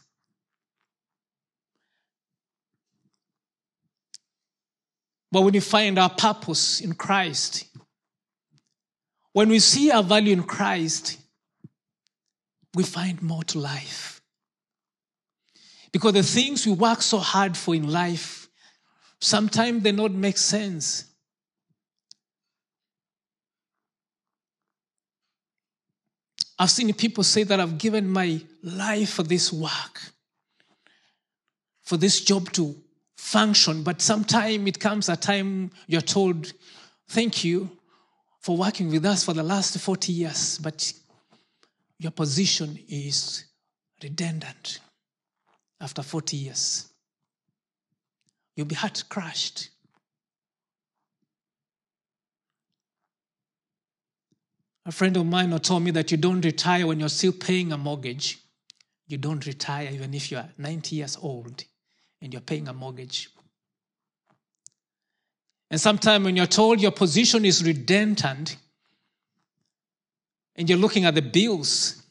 But 5.29 5.41
when 5.41 5.53
we 5.53 5.59
find 5.59 5.99
our 5.99 6.09
purpose 6.09 6.79
in 6.79 6.93
Christ, 6.93 7.65
when 9.33 9.49
we 9.49 9.59
see 9.59 9.91
our 9.91 10.01
value 10.01 10.31
in 10.31 10.43
Christ, 10.43 11.17
we 12.73 12.83
find 12.83 13.21
more 13.21 13.43
to 13.43 13.59
life. 13.59 14.21
Because 15.91 16.13
the 16.13 16.23
things 16.23 16.65
we 16.65 16.71
work 16.71 17.01
so 17.01 17.17
hard 17.17 17.57
for 17.57 17.75
in 17.75 17.91
life, 17.91 18.47
sometimes 19.19 19.83
they 19.83 19.91
don't 19.91 20.15
make 20.15 20.37
sense. 20.37 21.03
I've 26.59 26.71
seen 26.71 26.93
people 26.93 27.23
say 27.23 27.43
that 27.43 27.59
I've 27.59 27.77
given 27.77 28.09
my 28.09 28.41
life 28.63 29.11
for 29.11 29.23
this 29.23 29.53
work, 29.53 30.01
for 31.83 31.97
this 31.97 32.21
job 32.21 32.51
to 32.53 32.75
function, 33.15 33.83
but 33.83 34.01
sometime 34.01 34.67
it 34.67 34.79
comes 34.79 35.09
a 35.09 35.15
time 35.15 35.71
you're 35.87 36.01
told, 36.01 36.53
thank 37.09 37.43
you 37.43 37.69
for 38.41 38.57
working 38.57 38.89
with 38.89 39.05
us 39.05 39.23
for 39.23 39.33
the 39.33 39.43
last 39.43 39.77
40 39.77 40.11
years, 40.11 40.57
but 40.57 40.93
your 41.99 42.11
position 42.11 42.79
is 42.87 43.45
redundant 44.01 44.79
after 45.81 46.01
40 46.01 46.37
years. 46.37 46.87
You'll 48.55 48.67
be 48.67 48.75
heart 48.75 49.03
crushed. 49.09 49.69
A 54.87 54.91
friend 54.93 55.17
of 55.17 55.25
mine 55.25 55.51
told 55.59 55.83
me 55.83 55.91
that 55.91 56.11
you 56.11 56.17
don't 56.17 56.43
retire 56.45 56.87
when 56.87 57.01
you're 57.01 57.09
still 57.09 57.33
paying 57.33 57.73
a 57.73 57.77
mortgage. 57.77 58.39
You 59.05 59.17
don't 59.17 59.45
retire 59.45 59.89
even 59.91 60.13
if 60.13 60.31
you 60.31 60.37
are 60.37 60.49
90 60.57 60.95
years 60.95 61.17
old 61.21 61.65
and 62.21 62.31
you're 62.31 62.41
paying 62.41 62.69
a 62.69 62.73
mortgage. 62.73 63.29
And 65.69 65.79
sometimes 65.79 66.23
when 66.23 66.37
you're 66.37 66.45
told 66.45 66.79
your 66.79 66.91
position 66.91 67.43
is 67.43 67.65
redundant 67.65 68.55
and 70.55 70.69
you're 70.69 70.79
looking 70.79 71.03
at 71.03 71.15
the 71.15 71.21
bills, 71.21 72.01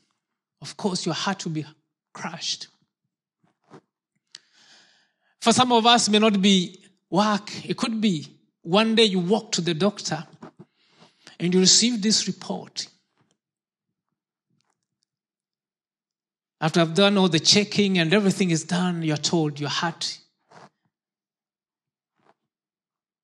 of 0.61 0.77
course 0.77 1.07
your 1.07 1.15
heart 1.15 1.47
will 1.47 1.53
be 1.53 1.65
crushed. 2.12 2.69
For 5.41 5.53
some 5.55 5.73
of 5.73 5.87
us, 5.87 6.11
may 6.11 6.19
not 6.19 6.43
be 6.43 6.79
work. 7.09 7.51
It 7.67 7.79
could 7.79 8.03
be 8.03 8.27
one 8.61 8.95
day 8.95 9.05
you 9.05 9.21
walk 9.21 9.53
to 9.53 9.62
the 9.62 9.73
doctor 9.73 10.27
and 11.38 11.53
you 11.53 11.61
receive 11.61 12.03
this 12.03 12.27
report. 12.27 12.88
After 16.61 16.81
I've 16.81 16.94
done 16.94 17.18
all 17.18 17.29
the 17.29 17.38
checking 17.38 17.99
and 17.99 18.14
everything 18.14 18.51
is 18.51 18.64
done, 18.64 19.03
you're 19.03 19.16
told 19.16 19.61
your 19.61 19.68
heart 19.68 20.18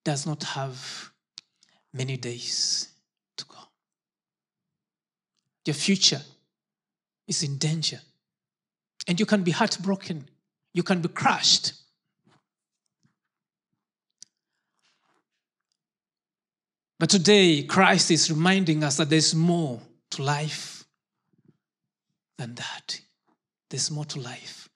does 0.05 0.27
not 0.27 0.43
have 0.43 1.11
many 1.95 2.17
days 2.17 2.89
to 3.37 3.45
go. 3.47 3.57
Your 5.65 5.75
future 5.75 6.21
is 7.29 7.43
in 7.43 7.57
danger. 7.57 8.01
And 9.07 9.19
you 9.19 9.27
can 9.27 9.43
be 9.43 9.51
heartbroken. 9.51 10.29
You 10.75 10.83
can 10.83 11.01
be 11.01 11.09
crushed. 11.09 11.73
But 17.03 17.11
today, 17.11 17.65
Christ 17.65 18.13
is 18.13 18.31
reminding 18.31 18.85
us 18.85 18.99
that 18.99 19.11
there's 19.11 19.35
more 19.35 19.81
to 20.13 20.23
life 20.23 20.85
than 22.39 22.55
that. 22.55 23.01
There's 23.71 23.91
more 23.91 24.05
to 24.05 24.21
life. 24.21 24.69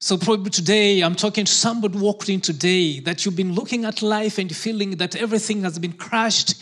So 0.00 0.18
probably 0.18 0.50
today 0.50 1.02
I'm 1.02 1.14
talking 1.14 1.44
to 1.44 1.52
somebody 1.52 1.96
walked 1.96 2.28
in 2.28 2.40
today 2.40 2.98
that 2.98 3.24
you've 3.24 3.36
been 3.36 3.52
looking 3.52 3.84
at 3.84 4.02
life 4.02 4.36
and 4.38 4.52
feeling 4.52 4.96
that 4.96 5.14
everything 5.14 5.62
has 5.62 5.78
been 5.78 5.92
crashed. 5.92 6.56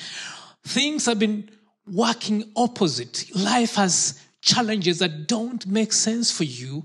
Things 0.66 1.06
have 1.06 1.18
been 1.18 1.48
working 1.90 2.52
opposite. 2.54 3.34
Life 3.34 3.76
has 3.76 4.22
challenges 4.42 4.98
that 4.98 5.26
don't 5.26 5.66
make 5.66 5.94
sense 5.94 6.30
for 6.30 6.44
you. 6.44 6.84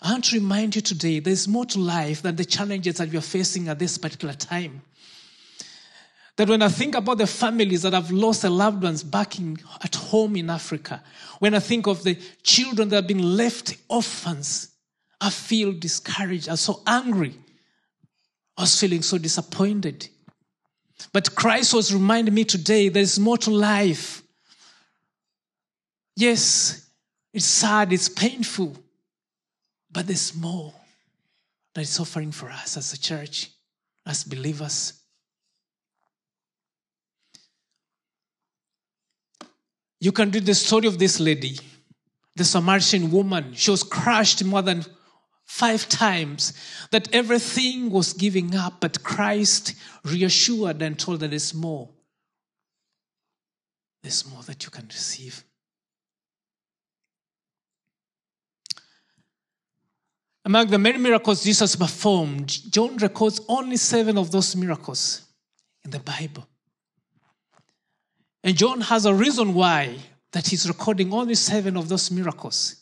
I 0.00 0.12
want 0.12 0.26
to 0.26 0.36
remind 0.36 0.76
you 0.76 0.82
today 0.82 1.18
there's 1.18 1.48
more 1.48 1.66
to 1.66 1.80
life 1.80 2.22
than 2.22 2.36
the 2.36 2.44
challenges 2.44 2.98
that 2.98 3.12
you're 3.12 3.20
facing 3.20 3.66
at 3.66 3.80
this 3.80 3.98
particular 3.98 4.34
time. 4.34 4.82
That 6.36 6.48
when 6.48 6.60
I 6.60 6.68
think 6.68 6.94
about 6.94 7.18
the 7.18 7.26
families 7.26 7.82
that 7.82 7.94
have 7.94 8.10
lost 8.10 8.42
their 8.42 8.50
loved 8.50 8.82
ones 8.82 9.02
back 9.02 9.38
in, 9.38 9.56
at 9.82 9.94
home 9.94 10.36
in 10.36 10.50
Africa, 10.50 11.02
when 11.38 11.54
I 11.54 11.60
think 11.60 11.86
of 11.86 12.02
the 12.02 12.18
children 12.42 12.90
that 12.90 12.96
have 12.96 13.06
been 13.06 13.36
left 13.36 13.76
orphans, 13.88 14.68
I 15.20 15.30
feel 15.30 15.72
discouraged. 15.72 16.48
I'm 16.48 16.56
so 16.56 16.82
angry. 16.86 17.34
I 18.56 18.62
was 18.62 18.78
feeling 18.78 19.02
so 19.02 19.16
disappointed. 19.16 20.08
But 21.12 21.34
Christ 21.34 21.74
was 21.74 21.92
reminding 21.92 22.34
me 22.34 22.44
today 22.44 22.88
there's 22.88 23.18
more 23.18 23.38
to 23.38 23.50
life. 23.50 24.22
Yes, 26.16 26.86
it's 27.32 27.44
sad, 27.44 27.92
it's 27.92 28.08
painful, 28.08 28.74
but 29.90 30.06
there's 30.06 30.34
more 30.34 30.72
that 31.74 31.82
is 31.82 32.00
offering 32.00 32.32
for 32.32 32.50
us 32.50 32.78
as 32.78 32.94
a 32.94 32.98
church, 32.98 33.50
as 34.06 34.24
believers. 34.24 34.94
You 40.00 40.12
can 40.12 40.30
read 40.30 40.46
the 40.46 40.54
story 40.54 40.86
of 40.86 40.98
this 40.98 41.18
lady, 41.20 41.58
the 42.34 42.44
Samaritan 42.44 43.10
woman. 43.10 43.54
She 43.54 43.70
was 43.70 43.82
crushed 43.82 44.44
more 44.44 44.62
than 44.62 44.84
five 45.44 45.88
times 45.88 46.52
that 46.90 47.14
everything 47.14 47.90
was 47.90 48.12
giving 48.12 48.54
up, 48.54 48.80
but 48.80 49.02
Christ 49.02 49.74
reassured 50.04 50.82
and 50.82 50.98
told 50.98 51.22
her 51.22 51.28
there's 51.28 51.54
more. 51.54 51.88
There's 54.02 54.28
more 54.28 54.42
that 54.42 54.64
you 54.64 54.70
can 54.70 54.86
receive. 54.86 55.44
Among 60.44 60.68
the 60.68 60.78
many 60.78 60.98
miracles 60.98 61.42
Jesus 61.42 61.74
performed, 61.74 62.70
John 62.70 62.98
records 62.98 63.40
only 63.48 63.76
seven 63.76 64.16
of 64.16 64.30
those 64.30 64.54
miracles 64.54 65.24
in 65.84 65.90
the 65.90 65.98
Bible. 65.98 66.46
And 68.46 68.56
John 68.56 68.80
has 68.82 69.06
a 69.06 69.12
reason 69.12 69.54
why 69.54 69.96
that 70.30 70.46
he's 70.46 70.68
recording 70.68 71.12
only 71.12 71.34
seven 71.34 71.76
of 71.76 71.88
those 71.88 72.12
miracles. 72.12 72.76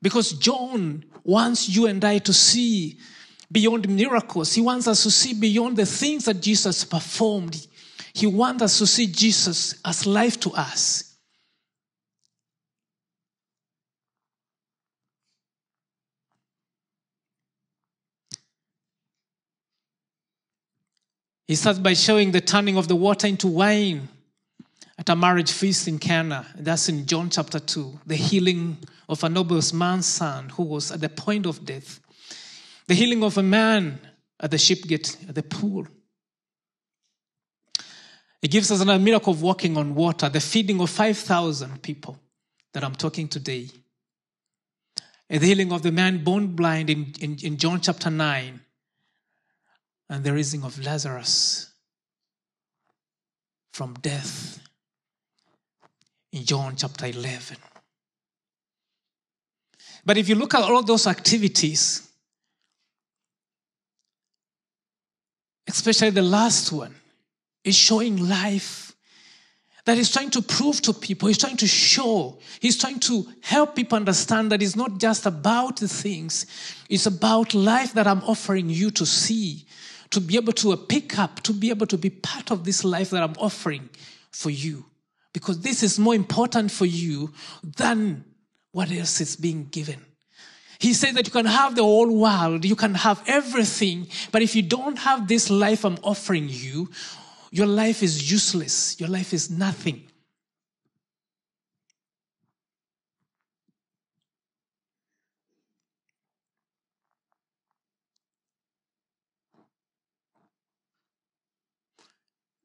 Because 0.00 0.30
John 0.34 1.04
wants 1.24 1.68
you 1.68 1.86
and 1.86 2.04
I 2.04 2.18
to 2.18 2.32
see 2.32 3.00
beyond 3.50 3.88
miracles. 3.88 4.54
He 4.54 4.60
wants 4.60 4.86
us 4.86 5.02
to 5.02 5.10
see 5.10 5.34
beyond 5.34 5.76
the 5.76 5.86
things 5.86 6.26
that 6.26 6.40
Jesus 6.40 6.84
performed. 6.84 7.66
He 8.14 8.26
wants 8.28 8.62
us 8.62 8.78
to 8.78 8.86
see 8.86 9.08
Jesus 9.08 9.80
as 9.84 10.06
life 10.06 10.38
to 10.40 10.52
us. 10.52 11.09
He 21.50 21.56
starts 21.56 21.80
by 21.80 21.94
showing 21.94 22.30
the 22.30 22.40
turning 22.40 22.76
of 22.76 22.86
the 22.86 22.94
water 22.94 23.26
into 23.26 23.48
wine 23.48 24.08
at 24.96 25.08
a 25.08 25.16
marriage 25.16 25.50
feast 25.50 25.88
in 25.88 25.98
Cana. 25.98 26.46
That's 26.54 26.88
in 26.88 27.06
John 27.06 27.28
chapter 27.28 27.58
2. 27.58 28.02
The 28.06 28.14
healing 28.14 28.78
of 29.08 29.24
a 29.24 29.28
noble 29.28 29.60
man's 29.74 30.06
son 30.06 30.50
who 30.50 30.62
was 30.62 30.92
at 30.92 31.00
the 31.00 31.08
point 31.08 31.46
of 31.46 31.64
death. 31.64 31.98
The 32.86 32.94
healing 32.94 33.24
of 33.24 33.36
a 33.36 33.42
man 33.42 33.98
at 34.38 34.52
the 34.52 34.58
ship 34.58 34.82
gate, 34.82 35.16
at 35.28 35.34
the 35.34 35.42
pool. 35.42 35.88
It 38.40 38.52
gives 38.52 38.70
us 38.70 38.80
another 38.80 39.02
miracle 39.02 39.32
of 39.32 39.42
walking 39.42 39.76
on 39.76 39.96
water, 39.96 40.28
the 40.28 40.38
feeding 40.38 40.80
of 40.80 40.88
5,000 40.88 41.82
people 41.82 42.16
that 42.74 42.84
I'm 42.84 42.94
talking 42.94 43.26
today. 43.26 43.68
And 45.28 45.40
the 45.40 45.48
healing 45.48 45.72
of 45.72 45.82
the 45.82 45.90
man 45.90 46.22
born 46.22 46.54
blind 46.54 46.90
in, 46.90 47.12
in, 47.18 47.38
in 47.42 47.56
John 47.56 47.80
chapter 47.80 48.08
9 48.08 48.60
and 50.10 50.24
the 50.24 50.32
raising 50.32 50.64
of 50.64 50.78
Lazarus 50.84 51.70
from 53.72 53.94
death 53.94 54.58
in 56.32 56.44
John 56.44 56.74
chapter 56.76 57.06
11. 57.06 57.56
But 60.04 60.18
if 60.18 60.28
you 60.28 60.34
look 60.34 60.54
at 60.54 60.62
all 60.62 60.82
those 60.82 61.06
activities, 61.06 62.08
especially 65.68 66.10
the 66.10 66.22
last 66.22 66.72
one, 66.72 66.94
is 67.62 67.76
showing 67.76 68.28
life 68.28 68.92
that 69.84 69.96
he's 69.96 70.10
trying 70.10 70.30
to 70.30 70.42
prove 70.42 70.82
to 70.82 70.92
people, 70.92 71.28
he's 71.28 71.38
trying 71.38 71.56
to 71.56 71.68
show, 71.68 72.38
he's 72.58 72.76
trying 72.76 72.98
to 73.00 73.26
help 73.42 73.76
people 73.76 73.96
understand 73.96 74.50
that 74.50 74.62
it's 74.62 74.76
not 74.76 74.98
just 74.98 75.26
about 75.26 75.76
the 75.76 75.88
things, 75.88 76.46
it's 76.88 77.06
about 77.06 77.54
life 77.54 77.92
that 77.94 78.08
I'm 78.08 78.22
offering 78.24 78.68
you 78.68 78.90
to 78.92 79.06
see, 79.06 79.66
to 80.10 80.20
be 80.20 80.36
able 80.36 80.52
to 80.54 80.76
pick 80.76 81.18
up, 81.18 81.40
to 81.42 81.52
be 81.52 81.70
able 81.70 81.86
to 81.86 81.96
be 81.96 82.10
part 82.10 82.50
of 82.50 82.64
this 82.64 82.84
life 82.84 83.10
that 83.10 83.22
I'm 83.22 83.36
offering 83.38 83.88
for 84.30 84.50
you. 84.50 84.86
Because 85.32 85.60
this 85.60 85.82
is 85.82 85.98
more 85.98 86.14
important 86.14 86.70
for 86.72 86.86
you 86.86 87.32
than 87.76 88.24
what 88.72 88.90
else 88.90 89.20
is 89.20 89.36
being 89.36 89.66
given. 89.66 90.04
He 90.80 90.94
said 90.94 91.14
that 91.14 91.26
you 91.26 91.32
can 91.32 91.46
have 91.46 91.76
the 91.76 91.82
whole 91.82 92.10
world, 92.10 92.64
you 92.64 92.74
can 92.74 92.94
have 92.94 93.22
everything, 93.26 94.08
but 94.32 94.42
if 94.42 94.56
you 94.56 94.62
don't 94.62 94.98
have 94.98 95.28
this 95.28 95.50
life 95.50 95.84
I'm 95.84 95.98
offering 96.02 96.48
you, 96.48 96.90
your 97.50 97.66
life 97.66 98.02
is 98.02 98.30
useless. 98.30 98.98
Your 98.98 99.08
life 99.08 99.34
is 99.34 99.50
nothing. 99.50 100.09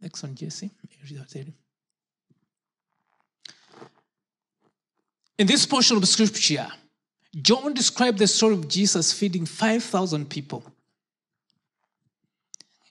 Next 0.06 0.22
one, 0.22 0.36
Jesse. 0.36 0.70
In 5.40 5.48
this 5.48 5.66
portion 5.66 5.98
of 5.98 6.08
scripture, 6.08 6.68
John 7.42 7.74
described 7.74 8.20
the 8.20 8.28
story 8.28 8.54
of 8.54 8.68
Jesus 8.68 9.12
feeding 9.12 9.48
5,000 9.48 10.30
people. 10.30 10.64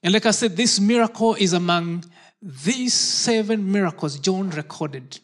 And 0.02 0.12
like 0.12 0.26
I 0.26 0.32
said, 0.32 0.56
this 0.56 0.80
miracle 0.80 1.36
is 1.36 1.52
among 1.52 2.04
these 2.42 2.92
seven 2.92 3.70
miracles 3.70 4.18
John 4.18 4.50
recorded 4.50 5.20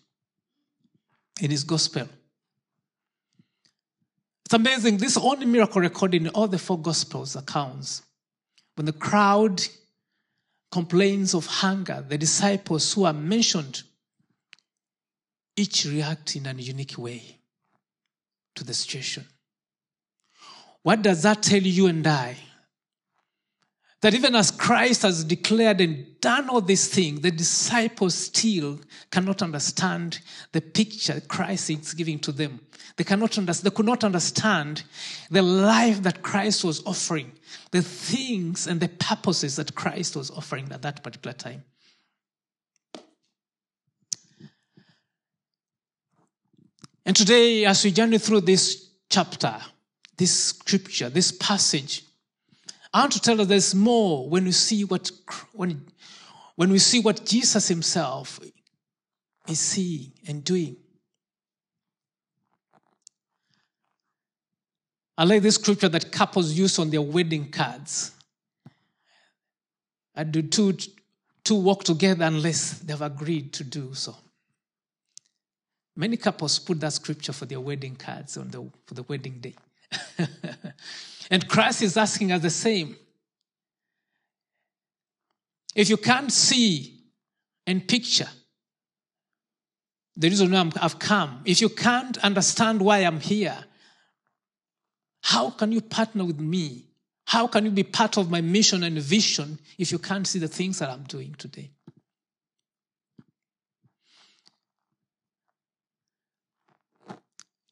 in 1.40 1.50
his 1.50 1.64
gospel. 1.64 2.08
It's 4.44 4.54
amazing. 4.54 4.98
This 4.98 5.16
only 5.16 5.44
miracle 5.44 5.80
recorded 5.80 6.22
in 6.22 6.28
all 6.28 6.46
the 6.46 6.56
four 6.56 6.78
gospels 6.78 7.34
accounts. 7.34 8.02
When 8.76 8.86
the 8.86 8.92
crowd 8.92 9.60
complains 10.70 11.34
of 11.34 11.46
hunger, 11.46 12.04
the 12.06 12.18
disciples 12.18 12.92
who 12.92 13.04
are 13.04 13.12
mentioned 13.12 13.82
each 15.56 15.84
react 15.84 16.36
in 16.36 16.46
a 16.46 16.52
unique 16.54 16.96
way 16.96 17.38
to 18.54 18.64
the 18.64 18.74
situation. 18.74 19.26
What 20.82 21.02
does 21.02 21.22
that 21.22 21.42
tell 21.42 21.62
you 21.62 21.86
and 21.86 22.06
I? 22.06 22.36
That 24.00 24.14
even 24.14 24.34
as 24.34 24.50
Christ 24.50 25.02
has 25.02 25.24
declared 25.24 25.80
and 25.82 26.18
done 26.20 26.48
all 26.48 26.62
these 26.62 26.88
things, 26.88 27.20
the 27.20 27.30
disciples 27.30 28.14
still 28.14 28.80
cannot 29.10 29.42
understand 29.42 30.20
the 30.52 30.62
picture 30.62 31.20
Christ 31.20 31.68
is 31.68 31.92
giving 31.92 32.18
to 32.20 32.32
them. 32.32 32.60
They 32.96 33.04
cannot 33.04 33.36
understand, 33.36 33.70
they 33.70 33.76
could 33.76 33.86
not 33.86 34.04
understand 34.04 34.84
the 35.30 35.42
life 35.42 36.02
that 36.02 36.22
Christ 36.22 36.64
was 36.64 36.82
offering, 36.86 37.32
the 37.70 37.82
things 37.82 38.66
and 38.66 38.80
the 38.80 38.88
purposes 38.88 39.56
that 39.56 39.74
Christ 39.74 40.16
was 40.16 40.30
offering 40.30 40.70
at 40.72 40.82
that 40.82 41.02
particular 41.02 41.34
time. 41.34 41.64
And 47.06 47.16
today, 47.16 47.64
as 47.64 47.84
we 47.84 47.90
journey 47.90 48.18
through 48.18 48.42
this 48.42 48.90
chapter, 49.08 49.56
this 50.16 50.32
scripture, 50.32 51.08
this 51.08 51.32
passage, 51.32 52.04
I 52.92 53.00
want 53.00 53.12
to 53.12 53.20
tell 53.20 53.40
us 53.40 53.46
there's 53.46 53.74
more 53.74 54.28
when 54.28 54.44
we 54.44 54.52
see 54.52 54.84
what 54.84 55.10
when, 55.52 55.86
when 56.56 56.70
we 56.70 56.78
see 56.78 57.00
what 57.00 57.24
Jesus 57.24 57.68
himself 57.68 58.38
is 59.48 59.60
seeing 59.60 60.12
and 60.26 60.44
doing. 60.44 60.76
I 65.20 65.24
like 65.24 65.42
this 65.42 65.56
scripture 65.56 65.90
that 65.90 66.10
couples 66.10 66.54
use 66.54 66.78
on 66.78 66.88
their 66.88 67.02
wedding 67.02 67.50
cards. 67.50 68.12
And 70.14 70.32
do 70.32 70.40
two, 70.40 70.78
two 71.44 71.56
walk 71.56 71.84
together 71.84 72.24
unless 72.24 72.78
they've 72.78 73.02
agreed 73.02 73.52
to 73.52 73.64
do 73.64 73.92
so. 73.92 74.16
Many 75.94 76.16
couples 76.16 76.58
put 76.58 76.80
that 76.80 76.94
scripture 76.94 77.34
for 77.34 77.44
their 77.44 77.60
wedding 77.60 77.96
cards 77.96 78.38
on 78.38 78.48
the, 78.48 78.66
for 78.86 78.94
the 78.94 79.02
wedding 79.02 79.40
day. 79.40 79.54
and 81.30 81.46
Christ 81.46 81.82
is 81.82 81.98
asking 81.98 82.32
us 82.32 82.40
the 82.40 82.48
same. 82.48 82.96
If 85.74 85.90
you 85.90 85.98
can't 85.98 86.32
see 86.32 86.98
and 87.66 87.86
picture 87.86 88.28
the 90.16 90.30
reason 90.30 90.50
why 90.50 90.70
I've 90.80 90.98
come, 90.98 91.42
if 91.44 91.60
you 91.60 91.68
can't 91.68 92.16
understand 92.24 92.80
why 92.80 93.00
I'm 93.00 93.20
here, 93.20 93.66
how 95.22 95.50
can 95.50 95.72
you 95.72 95.80
partner 95.80 96.24
with 96.24 96.40
me? 96.40 96.86
How 97.26 97.46
can 97.46 97.64
you 97.64 97.70
be 97.70 97.84
part 97.84 98.16
of 98.16 98.30
my 98.30 98.40
mission 98.40 98.82
and 98.82 98.98
vision 98.98 99.58
if 99.78 99.92
you 99.92 99.98
can't 99.98 100.26
see 100.26 100.38
the 100.38 100.48
things 100.48 100.78
that 100.80 100.90
I'm 100.90 101.04
doing 101.04 101.34
today? 101.38 101.70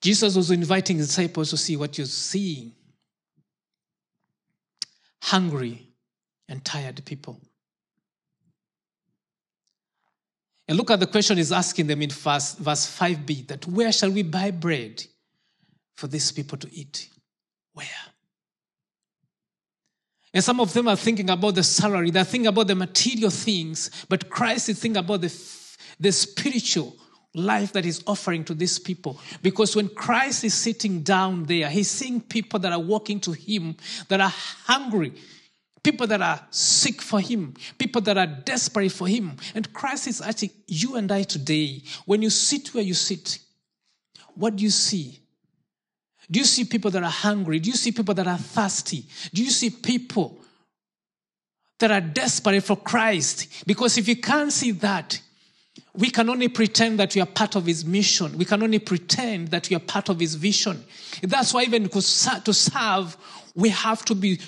Jesus 0.01 0.37
was 0.37 0.51
inviting 0.51 0.99
disciples 0.99 1.51
to 1.51 1.57
see 1.57 1.77
what 1.77 1.99
you're 1.99 2.07
seeing 2.07 2.73
hungry 5.23 5.89
and 6.49 6.65
tired 6.65 7.05
people. 7.05 7.41
And 10.69 10.77
look 10.77 10.91
at 10.91 11.01
the 11.01 11.07
question 11.07 11.39
he's 11.39 11.51
asking 11.51 11.87
them 11.87 12.03
in 12.03 12.11
verse, 12.11 12.55
verse 12.55 12.87
5b 12.99 13.49
that 13.49 13.67
where 13.67 13.91
shall 13.91 14.11
we 14.11 14.23
buy 14.23 14.51
bread 14.51 15.05
for 15.97 16.07
these 16.07 16.31
people 16.31 16.59
to 16.59 16.73
eat? 16.73 17.09
Where? 17.79 17.87
And 20.35 20.43
some 20.43 20.59
of 20.59 20.73
them 20.73 20.89
are 20.89 20.97
thinking 20.97 21.31
about 21.31 21.55
the 21.55 21.63
salary, 21.63 22.11
they're 22.11 22.25
thinking 22.25 22.49
about 22.49 22.67
the 22.67 22.75
material 22.75 23.31
things, 23.31 23.91
but 24.09 24.29
Christ 24.29 24.69
is 24.69 24.81
thinking 24.81 24.99
about 24.99 25.21
the, 25.21 25.33
the 26.01 26.11
spiritual 26.11 26.97
life 27.35 27.73
that 27.75 27.85
he's 27.85 28.03
offering 28.05 28.43
to 28.47 28.55
these 28.55 28.81
people. 28.81 29.21
Because 29.43 29.77
when 29.77 29.89
Christ 29.91 30.43
is 30.43 30.55
sitting 30.55 31.03
down 31.03 31.45
there, 31.45 31.69
he's 31.69 31.89
seeing 31.89 32.21
people 32.21 32.59
that 32.59 32.73
are 32.73 32.81
walking 32.81 33.21
to 33.21 33.31
him 33.33 33.77
that 34.09 34.21
are 34.21 34.33
hungry, 34.65 35.13
people 35.85 36.09
that 36.09 36.21
are 36.21 36.45
sick 36.51 37.01
for 37.01 37.21
him, 37.21 37.55
people 37.79 38.01
that 38.03 38.19
are 38.19 38.27
desperate 38.27 38.91
for 38.91 39.07
him. 39.07 39.37
And 39.55 39.73
Christ 39.73 40.09
is 40.09 40.21
asking 40.21 40.51
you 40.67 40.97
and 40.97 41.13
I 41.13 41.23
today, 41.23 41.83
when 42.07 42.23
you 42.23 42.31
sit 42.31 42.75
where 42.75 42.83
you 42.83 42.95
sit, 42.95 43.39
what 44.35 44.57
do 44.57 44.65
you 44.65 44.71
see? 44.71 45.21
Do 46.31 46.39
you 46.39 46.45
see 46.45 46.65
people 46.65 46.91
that 46.91 47.03
are 47.03 47.11
hungry? 47.11 47.59
Do 47.59 47.71
you 47.71 47.77
see 47.77 47.93
people 47.93 48.15
that 48.15 48.27
are 48.27 48.39
thirsty? 48.39 49.05
Do 49.33 49.43
you 49.43 49.51
see 49.51 49.71
people 49.71 50.39
that 51.79 51.91
are 51.91 52.01
desperate 52.01 52.63
for 52.63 52.77
Christ? 52.77 53.65
Because 53.67 53.97
if 53.97 54.09
you 54.09 54.17
can't 54.17 54.53
see 54.53 54.73
that, 54.73 55.21
we 55.95 56.11
can 56.11 56.29
only 56.29 56.49
pretend 56.49 56.99
that 57.01 57.15
we 57.15 57.21
are 57.21 57.27
part 57.27 57.57
of 57.57 57.65
his 57.65 57.85
mission. 57.85 58.37
We 58.37 58.45
can 58.45 58.63
only 58.63 58.79
pretend 58.79 59.49
that 59.49 59.71
we 59.71 59.77
are 59.77 59.81
part 59.81 60.09
of 60.09 60.21
his 60.21 60.35
vision. 60.35 60.85
That's 61.23 61.55
why 61.55 61.63
even 61.63 61.89
to 61.89 62.03
serve, 62.03 63.17
we 63.55 63.71
have 63.71 64.05
to 64.05 64.15
be 64.15 64.41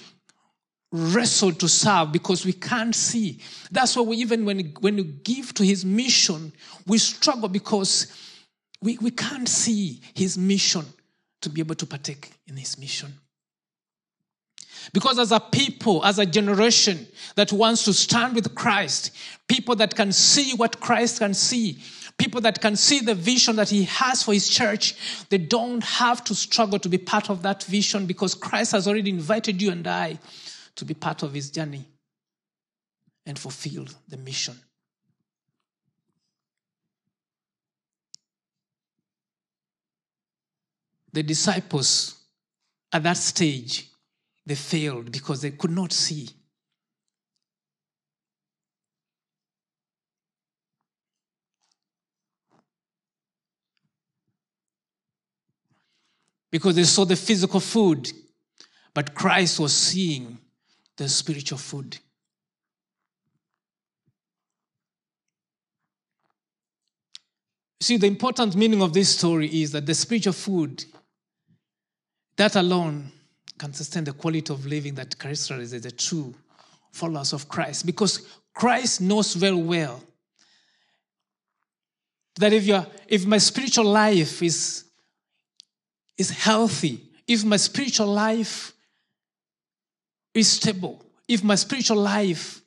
wrestled 0.92 1.60
to 1.60 1.68
serve 1.68 2.12
because 2.12 2.44
we 2.44 2.52
can't 2.52 2.94
see. 2.94 3.40
That's 3.70 3.96
why 3.96 4.02
we 4.02 4.16
even 4.18 4.44
when, 4.44 4.74
when 4.80 4.98
you 4.98 5.04
give 5.04 5.54
to 5.54 5.64
his 5.64 5.84
mission, 5.84 6.52
we 6.86 6.98
struggle 6.98 7.48
because 7.48 8.12
we, 8.82 8.98
we 8.98 9.10
can't 9.10 9.48
see 9.48 10.00
his 10.14 10.36
mission 10.36 10.84
to 11.42 11.48
be 11.48 11.60
able 11.60 11.74
to 11.74 11.86
partake 11.86 12.32
in 12.46 12.56
his 12.56 12.78
mission. 12.78 13.14
Because 14.92 15.18
as 15.18 15.32
a 15.32 15.40
people, 15.40 16.04
as 16.04 16.18
a 16.18 16.26
generation 16.26 17.06
that 17.36 17.52
wants 17.52 17.84
to 17.84 17.92
stand 17.92 18.34
with 18.34 18.54
Christ, 18.54 19.10
people 19.48 19.76
that 19.76 19.94
can 19.94 20.12
see 20.12 20.54
what 20.54 20.80
Christ 20.80 21.18
can 21.18 21.34
see, 21.34 21.82
people 22.18 22.40
that 22.42 22.60
can 22.60 22.76
see 22.76 23.00
the 23.00 23.14
vision 23.14 23.56
that 23.56 23.68
he 23.68 23.84
has 23.84 24.22
for 24.22 24.32
his 24.32 24.48
church, 24.48 24.94
they 25.28 25.38
don't 25.38 25.84
have 25.84 26.24
to 26.24 26.34
struggle 26.34 26.78
to 26.78 26.88
be 26.88 26.98
part 26.98 27.30
of 27.30 27.42
that 27.42 27.62
vision 27.64 28.06
because 28.06 28.34
Christ 28.34 28.72
has 28.72 28.88
already 28.88 29.10
invited 29.10 29.60
you 29.60 29.70
and 29.70 29.86
I 29.86 30.18
to 30.76 30.84
be 30.84 30.94
part 30.94 31.22
of 31.22 31.34
his 31.34 31.50
journey 31.50 31.86
and 33.26 33.38
fulfill 33.38 33.86
the 34.08 34.16
mission. 34.16 34.58
The 41.12 41.22
disciples 41.22 42.16
at 42.92 43.02
that 43.02 43.16
stage 43.16 43.90
they 44.46 44.54
failed 44.54 45.12
because 45.12 45.42
they 45.42 45.50
could 45.52 45.70
not 45.70 45.92
see. 45.92 46.28
Because 56.50 56.74
they 56.74 56.84
saw 56.84 57.04
the 57.04 57.14
physical 57.14 57.60
food, 57.60 58.10
but 58.92 59.14
Christ 59.14 59.60
was 59.60 59.72
seeing 59.72 60.38
the 60.96 61.08
spiritual 61.08 61.58
food. 61.58 61.96
See, 67.80 67.96
the 67.96 68.06
important 68.06 68.56
meaning 68.56 68.82
of 68.82 68.92
this 68.92 69.16
story 69.16 69.62
is 69.62 69.72
that 69.72 69.86
the 69.86 69.94
spiritual 69.94 70.32
food, 70.32 70.84
that 72.40 72.56
alone 72.56 73.12
can 73.58 73.74
sustain 73.74 74.02
the 74.02 74.14
quality 74.14 74.50
of 74.50 74.64
living 74.64 74.94
that 74.94 75.18
characterizes 75.18 75.82
the 75.82 75.90
true 75.90 76.34
followers 76.90 77.34
of 77.34 77.46
Christ. 77.50 77.84
Because 77.84 78.26
Christ 78.54 79.02
knows 79.02 79.34
very 79.34 79.56
well 79.56 80.02
that 82.36 82.54
if, 82.54 82.66
you 82.66 82.80
if 83.08 83.26
my 83.26 83.36
spiritual 83.36 83.84
life 83.84 84.42
is, 84.42 84.84
is 86.16 86.30
healthy, 86.30 87.10
if 87.28 87.44
my 87.44 87.58
spiritual 87.58 88.06
life 88.06 88.72
is 90.32 90.50
stable, 90.50 91.04
if 91.28 91.44
my 91.44 91.56
spiritual 91.56 91.98
life 91.98 92.62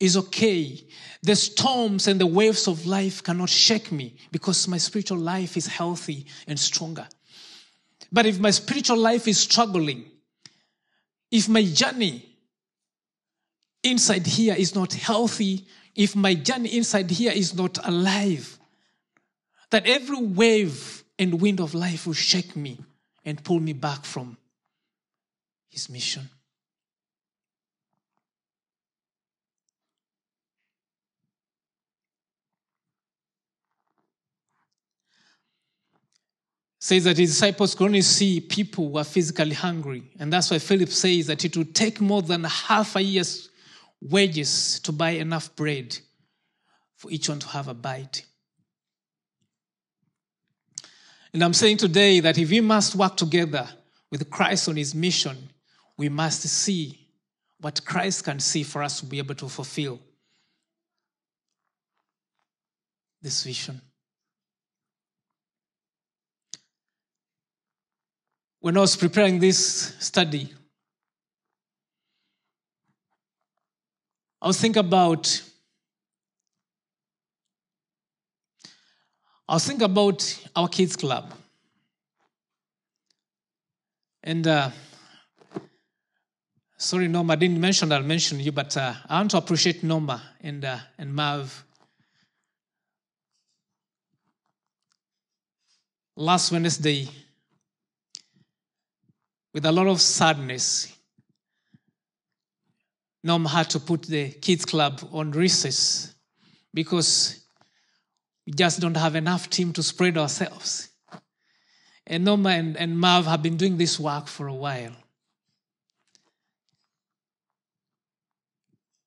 is 0.00 0.16
okay, 0.16 0.76
the 1.22 1.36
storms 1.36 2.08
and 2.08 2.20
the 2.20 2.26
waves 2.26 2.66
of 2.66 2.84
life 2.84 3.22
cannot 3.22 3.48
shake 3.48 3.92
me 3.92 4.16
because 4.32 4.66
my 4.66 4.78
spiritual 4.78 5.18
life 5.18 5.56
is 5.56 5.68
healthy 5.68 6.26
and 6.48 6.58
stronger. 6.58 7.06
But 8.10 8.26
if 8.26 8.38
my 8.38 8.50
spiritual 8.50 8.96
life 8.96 9.28
is 9.28 9.38
struggling, 9.38 10.04
if 11.30 11.48
my 11.48 11.64
journey 11.64 12.24
inside 13.82 14.26
here 14.26 14.54
is 14.56 14.74
not 14.74 14.94
healthy, 14.94 15.66
if 15.94 16.16
my 16.16 16.34
journey 16.34 16.76
inside 16.76 17.10
here 17.10 17.32
is 17.32 17.54
not 17.54 17.78
alive, 17.86 18.58
that 19.70 19.86
every 19.86 20.22
wave 20.22 21.04
and 21.18 21.40
wind 21.40 21.60
of 21.60 21.74
life 21.74 22.06
will 22.06 22.14
shake 22.14 22.56
me 22.56 22.78
and 23.24 23.42
pull 23.44 23.60
me 23.60 23.72
back 23.72 24.04
from 24.04 24.36
his 25.68 25.90
mission. 25.90 26.28
Says 36.88 37.04
that 37.04 37.18
his 37.18 37.32
disciples 37.32 37.74
could 37.74 37.84
only 37.84 38.00
see 38.00 38.40
people 38.40 38.88
who 38.88 38.96
are 38.96 39.04
physically 39.04 39.52
hungry. 39.52 40.02
And 40.18 40.32
that's 40.32 40.50
why 40.50 40.58
Philip 40.58 40.88
says 40.88 41.26
that 41.26 41.44
it 41.44 41.54
would 41.54 41.74
take 41.74 42.00
more 42.00 42.22
than 42.22 42.44
half 42.44 42.96
a 42.96 43.02
year's 43.02 43.50
wages 44.00 44.80
to 44.80 44.92
buy 44.92 45.10
enough 45.10 45.54
bread 45.54 45.98
for 46.96 47.10
each 47.10 47.28
one 47.28 47.40
to 47.40 47.48
have 47.48 47.68
a 47.68 47.74
bite. 47.74 48.24
And 51.34 51.44
I'm 51.44 51.52
saying 51.52 51.76
today 51.76 52.20
that 52.20 52.38
if 52.38 52.48
we 52.48 52.62
must 52.62 52.94
work 52.94 53.18
together 53.18 53.68
with 54.10 54.30
Christ 54.30 54.70
on 54.70 54.76
his 54.76 54.94
mission, 54.94 55.36
we 55.98 56.08
must 56.08 56.40
see 56.40 57.06
what 57.60 57.84
Christ 57.84 58.24
can 58.24 58.40
see 58.40 58.62
for 58.62 58.82
us 58.82 59.00
to 59.00 59.04
be 59.04 59.18
able 59.18 59.34
to 59.34 59.48
fulfill 59.50 60.00
this 63.20 63.42
vision. 63.42 63.82
When 68.60 68.76
I 68.76 68.80
was 68.80 68.96
preparing 68.96 69.38
this 69.38 69.94
study, 69.98 70.52
I 74.40 74.46
was 74.46 74.60
thinking 74.60 74.80
about 74.80 75.42
I 79.48 79.54
was 79.54 79.66
thinking 79.66 79.84
about 79.84 80.46
our 80.54 80.68
kids 80.68 80.94
club. 80.94 81.32
And 84.22 84.46
uh, 84.46 84.70
sorry, 86.76 87.08
Norma, 87.08 87.32
I 87.32 87.36
didn't 87.36 87.58
mention 87.58 87.88
that 87.88 88.02
I'll 88.02 88.06
mention 88.06 88.40
you, 88.40 88.52
but 88.52 88.76
uh, 88.76 88.92
I 89.08 89.18
want 89.18 89.30
to 89.30 89.38
appreciate 89.38 89.82
Norma 89.82 90.22
and, 90.42 90.64
uh, 90.66 90.78
and 90.98 91.14
Mav. 91.14 91.64
Last 96.14 96.52
Wednesday, 96.52 97.08
with 99.52 99.64
a 99.64 99.72
lot 99.72 99.86
of 99.86 100.00
sadness, 100.00 100.92
Norm 103.24 103.44
had 103.44 103.70
to 103.70 103.80
put 103.80 104.02
the 104.02 104.30
kids 104.30 104.64
club 104.64 105.00
on 105.12 105.32
recess 105.32 106.14
because 106.72 107.44
we 108.46 108.52
just 108.52 108.80
don't 108.80 108.96
have 108.96 109.16
enough 109.16 109.50
team 109.50 109.72
to 109.72 109.82
spread 109.82 110.16
ourselves. 110.16 110.88
and 112.06 112.24
Norma 112.24 112.50
and, 112.50 112.76
and 112.76 112.98
Marv 112.98 113.26
have 113.26 113.42
been 113.42 113.56
doing 113.56 113.76
this 113.76 113.98
work 113.98 114.28
for 114.28 114.46
a 114.46 114.54
while. 114.54 114.92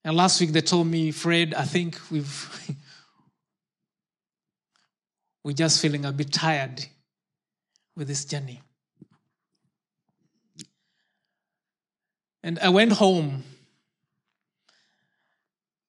And 0.04 0.16
last 0.16 0.42
week 0.42 0.52
they 0.52 0.62
told 0.62 0.88
me, 0.88 1.12
Fred, 1.12 1.54
I 1.54 1.64
think 1.64 2.00
we've 2.10 2.76
we're 5.44 5.54
just 5.54 5.82
feeling 5.82 6.06
a 6.06 6.12
bit 6.12 6.32
tired 6.32 6.86
with 7.96 8.08
this 8.08 8.26
journey. 8.26 8.62
And 12.44 12.60
I 12.60 12.70
went 12.70 12.94
home 12.94 13.44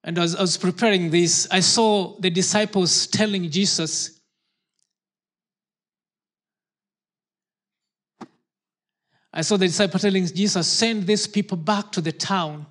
and 0.05 0.19
as 0.19 0.35
I 0.35 0.41
was 0.41 0.57
preparing 0.57 1.11
this, 1.11 1.47
I 1.51 1.61
saw 1.61 2.19
the 2.19 2.31
disciples 2.31 3.07
telling 3.07 3.49
Jesus, 3.51 4.21
I 9.33 9.43
saw 9.43 9.57
the 9.57 9.67
disciple 9.67 10.01
telling 10.01 10.27
Jesus, 10.27 10.67
send 10.67 11.07
these 11.07 11.27
people 11.27 11.57
back 11.57 11.93
to 11.93 12.01
the 12.01 12.13
town 12.13 12.67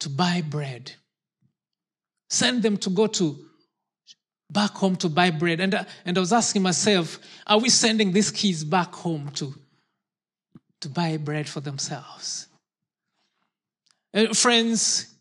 to 0.00 0.10
buy 0.10 0.42
bread. 0.42 0.92
Send 2.28 2.62
them 2.62 2.76
to 2.78 2.90
go 2.90 3.06
to 3.06 3.46
back 4.50 4.72
home 4.72 4.94
to 4.96 5.08
buy 5.08 5.30
bread. 5.30 5.60
And, 5.60 5.86
and 6.04 6.18
I 6.18 6.20
was 6.20 6.32
asking 6.32 6.62
myself, 6.62 7.18
are 7.46 7.58
we 7.58 7.70
sending 7.70 8.12
these 8.12 8.30
kids 8.30 8.62
back 8.62 8.94
home 8.94 9.30
to, 9.36 9.54
to 10.84 10.88
buy 10.90 11.16
bread 11.16 11.48
for 11.48 11.60
themselves? 11.60 12.46
Friends, 14.34 15.14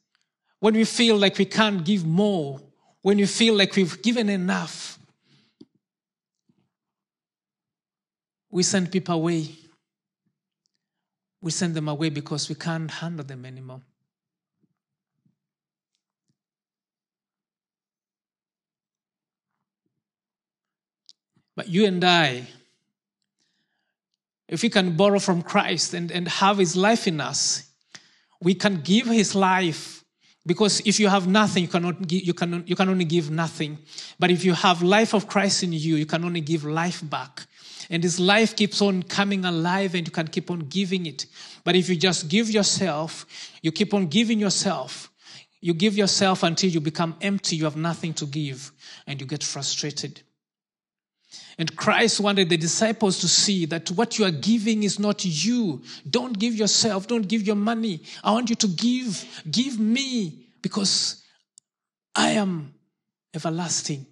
when 0.60 0.76
we 0.76 0.84
feel 0.84 1.18
like 1.18 1.38
we 1.38 1.46
can't 1.46 1.84
give 1.84 2.06
more, 2.06 2.62
when 3.02 3.18
we 3.18 3.26
feel 3.26 3.56
like 3.56 3.76
we've 3.76 4.02
given 4.02 4.30
enough, 4.30 5.00
we 8.52 8.62
send 8.62 8.92
people 8.92 9.16
away. 9.16 9.50
We 11.42 11.52
send 11.52 11.76
them 11.76 11.88
away 11.90 12.10
because 12.10 12.48
we 12.48 12.56
can't 12.56 12.92
handle 12.92 13.26
them 13.26 13.46
anymore. 13.46 13.82
But 21.56 21.68
you 21.68 21.86
and 21.86 22.04
I, 22.04 22.48
if 24.54 24.62
we 24.62 24.70
can 24.70 24.96
borrow 24.96 25.18
from 25.18 25.42
Christ 25.42 25.96
and, 25.96 26.12
and 26.12 26.28
have 26.28 26.60
his 26.60 26.76
life 26.76 27.08
in 27.08 27.20
us, 27.20 27.72
we 28.40 28.54
can 28.54 28.82
give 28.82 29.08
his 29.08 29.34
life. 29.34 30.04
Because 30.46 30.80
if 30.86 31.00
you 31.00 31.08
have 31.08 31.26
nothing 31.28 31.64
you 31.64 31.70
cannot 31.70 32.12
you 32.12 32.34
can 32.34 32.64
you 32.68 32.76
can 32.76 32.88
only 32.88 33.06
give 33.06 33.32
nothing. 33.32 33.80
But 34.20 34.30
if 34.30 34.46
you 34.46 34.54
have 34.54 34.84
life 34.84 35.16
of 35.16 35.26
christ 35.26 35.64
in 35.64 35.72
you 35.74 35.96
you 35.96 36.06
can 36.06 36.24
only 36.24 36.42
give 36.42 36.66
life 36.66 37.02
back. 37.10 37.48
And 37.90 38.04
this 38.04 38.20
life 38.20 38.56
keeps 38.56 38.82
on 38.82 39.04
coming 39.04 39.46
alive 39.46 39.96
and 39.96 40.06
you 40.06 40.12
can 40.12 40.28
keep 40.28 40.52
on 40.52 40.60
giving 40.60 41.06
it. 41.06 41.26
But 41.64 41.76
if 41.76 41.90
you 41.90 41.96
just 41.96 42.28
give 42.28 42.52
yourself 42.52 43.26
you 43.62 43.72
keep 43.72 43.94
on 43.94 44.08
giving 44.08 44.40
yourself 44.40 45.10
you 45.62 45.74
give 45.74 45.98
yourself 45.98 46.44
until 46.44 46.70
you 46.70 46.82
become 46.82 47.16
empty 47.22 47.56
you 47.56 47.64
have 47.64 47.78
nothing 47.78 48.14
to 48.16 48.26
give 48.26 48.72
and 49.08 49.22
you 49.22 49.26
get 49.26 49.44
frustrated 49.44 50.22
and 51.58 51.76
Christ 51.76 52.20
wanted 52.20 52.50
the 52.50 52.58
disciples 52.58 53.20
to 53.20 53.28
see 53.28 53.66
that 53.66 53.92
what 53.92 54.18
you 54.18 54.26
are 54.26 54.32
giving 54.32 54.84
is 54.84 55.00
not 55.00 55.24
you. 55.24 55.82
Don't 56.10 56.38
give 56.38 56.56
yourself, 56.56 57.08
don't 57.08 57.28
give 57.28 57.44
your 57.44 57.56
money. 57.56 58.02
I 58.24 58.32
want 58.32 58.50
you 58.50 58.56
to 58.56 58.68
give, 58.68 59.44
give 59.50 59.80
me 59.80 60.48
because 60.62 61.24
I 62.16 62.32
am 62.32 62.74
everlasting. 63.36 64.06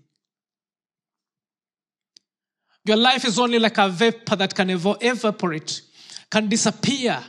Your 2.86 2.98
life 2.98 3.26
is 3.26 3.38
only 3.38 3.60
like 3.60 3.78
a 3.78 3.90
vapor 3.90 4.36
that 4.36 4.56
can 4.56 4.70
evaporate, 4.70 5.82
can 6.30 6.48
disappear, 6.48 7.24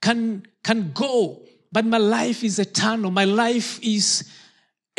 can, 0.00 0.46
can 0.62 0.92
go. 0.92 1.42
But 1.72 1.86
my 1.86 1.98
life 1.98 2.44
is 2.44 2.58
eternal. 2.58 3.10
My 3.10 3.24
life 3.24 3.78
is 3.82 4.30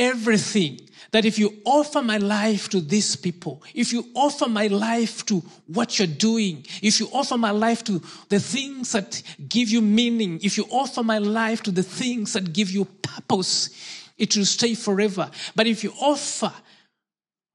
everything 0.02 0.80
that 1.12 1.26
if 1.26 1.38
you 1.38 1.62
offer 1.64 2.02
my 2.02 2.18
life 2.18 2.70
to 2.70 2.82
these 2.82 3.16
people, 3.16 3.62
if 3.76 3.94
you 3.94 4.06
offer 4.16 4.50
my 4.50 4.68
life 4.68 5.26
to 5.26 5.44
what 5.68 6.00
you're 6.00 6.08
doing, 6.08 6.66
if 6.82 7.00
you 7.00 7.08
offer 7.14 7.38
my 7.38 7.52
life 7.52 7.84
to 7.84 8.02
the 8.30 8.40
things 8.40 8.94
that 8.94 9.22
give 9.48 9.70
you 9.70 9.82
meaning, 9.82 10.40
if 10.42 10.58
you 10.58 10.66
offer 10.72 11.04
my 11.04 11.20
life 11.20 11.62
to 11.64 11.72
the 11.72 11.84
things 11.84 12.34
that 12.34 12.52
give 12.52 12.72
you 12.72 12.86
purpose, 12.86 13.70
it 14.18 14.36
will 14.36 14.46
stay 14.46 14.74
forever. 14.74 15.30
But 15.56 15.68
if 15.68 15.84
you 15.84 15.94
offer 16.02 16.52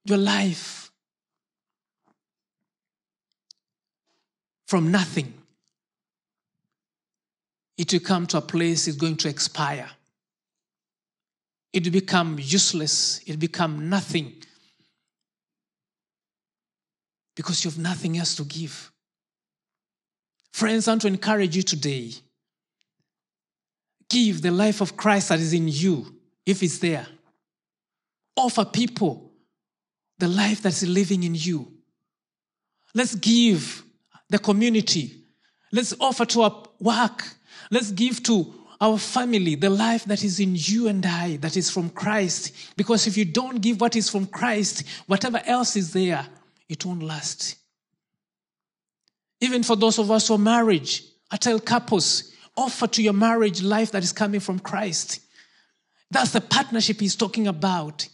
your 0.04 0.18
life 0.18 0.92
from 4.66 4.92
nothing, 4.92 5.34
it 7.76 7.92
will 7.92 8.00
come 8.00 8.26
to 8.28 8.38
a 8.38 8.42
place 8.42 8.86
it's 8.86 8.96
going 8.96 9.16
to 9.16 9.28
expire 9.28 9.88
it 11.76 11.90
become 11.90 12.38
useless, 12.40 13.20
it 13.26 13.38
become 13.38 13.90
nothing. 13.90 14.32
Because 17.34 17.62
you 17.62 17.70
have 17.70 17.78
nothing 17.78 18.16
else 18.16 18.34
to 18.36 18.44
give. 18.44 18.90
Friends, 20.52 20.88
I 20.88 20.92
want 20.92 21.02
to 21.02 21.08
encourage 21.08 21.54
you 21.54 21.62
today. 21.62 22.12
Give 24.08 24.40
the 24.40 24.50
life 24.50 24.80
of 24.80 24.96
Christ 24.96 25.28
that 25.28 25.38
is 25.38 25.52
in 25.52 25.68
you, 25.68 26.14
if 26.46 26.62
it's 26.62 26.78
there. 26.78 27.06
Offer 28.36 28.64
people 28.64 29.32
the 30.18 30.28
life 30.28 30.62
that's 30.62 30.82
living 30.82 31.24
in 31.24 31.34
you. 31.34 31.70
Let's 32.94 33.16
give 33.16 33.84
the 34.30 34.38
community. 34.38 35.12
Let's 35.72 35.94
offer 36.00 36.24
to 36.24 36.42
our 36.42 36.64
work. 36.80 37.22
Let's 37.70 37.90
give 37.90 38.22
to 38.22 38.54
our 38.80 38.98
family, 38.98 39.54
the 39.54 39.70
life 39.70 40.04
that 40.04 40.22
is 40.22 40.40
in 40.40 40.54
you 40.54 40.88
and 40.88 41.04
I, 41.04 41.36
that 41.38 41.56
is 41.56 41.70
from 41.70 41.90
Christ. 41.90 42.54
Because 42.76 43.06
if 43.06 43.16
you 43.16 43.24
don't 43.24 43.60
give 43.60 43.80
what 43.80 43.96
is 43.96 44.10
from 44.10 44.26
Christ, 44.26 44.84
whatever 45.06 45.40
else 45.44 45.76
is 45.76 45.92
there, 45.92 46.26
it 46.68 46.84
won't 46.84 47.02
last. 47.02 47.56
Even 49.40 49.62
for 49.62 49.76
those 49.76 49.98
of 49.98 50.10
us 50.10 50.28
who 50.28 50.34
are 50.34 50.38
married, 50.38 50.88
I 51.30 51.36
tell 51.36 51.60
couples, 51.60 52.32
offer 52.56 52.86
to 52.86 53.02
your 53.02 53.12
marriage 53.12 53.62
life 53.62 53.92
that 53.92 54.02
is 54.02 54.12
coming 54.12 54.40
from 54.40 54.58
Christ. 54.58 55.20
That's 56.10 56.32
the 56.32 56.40
partnership 56.40 57.00
he's 57.00 57.16
talking 57.16 57.46
about 57.46 58.08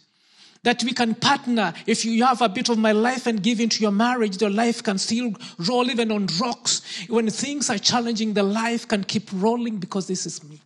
that 0.63 0.83
we 0.83 0.93
can 0.93 1.13
partner. 1.13 1.73
If 1.85 2.05
you 2.05 2.23
have 2.25 2.41
a 2.41 2.49
bit 2.49 2.69
of 2.69 2.77
my 2.77 2.93
life 2.93 3.27
and 3.27 3.43
give 3.43 3.59
into 3.59 3.81
your 3.81 3.91
marriage, 3.91 4.37
the 4.37 4.49
life 4.49 4.81
can 4.81 4.97
still 4.97 5.33
roll 5.59 5.89
even 5.89 6.11
on 6.11 6.27
rocks. 6.41 7.05
When 7.07 7.29
things 7.29 7.69
are 7.69 7.77
challenging, 7.77 8.33
the 8.33 8.43
life 8.43 8.87
can 8.87 9.03
keep 9.03 9.29
rolling 9.33 9.77
because 9.77 10.07
this 10.07 10.25
is 10.25 10.43
me. 10.43 10.61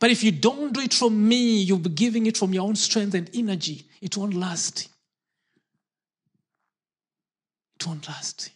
But 0.00 0.10
if 0.10 0.22
you 0.22 0.32
don't 0.32 0.72
do 0.72 0.80
it 0.80 0.94
from 0.94 1.28
me, 1.28 1.62
you'll 1.62 1.78
be 1.78 1.90
giving 1.90 2.26
it 2.26 2.36
from 2.36 2.52
your 2.52 2.64
own 2.64 2.76
strength 2.76 3.14
and 3.14 3.30
energy. 3.34 3.86
It 4.00 4.16
won't 4.16 4.34
last. 4.34 4.88
It 7.80 7.86
won't 7.86 8.06
last. 8.08 8.50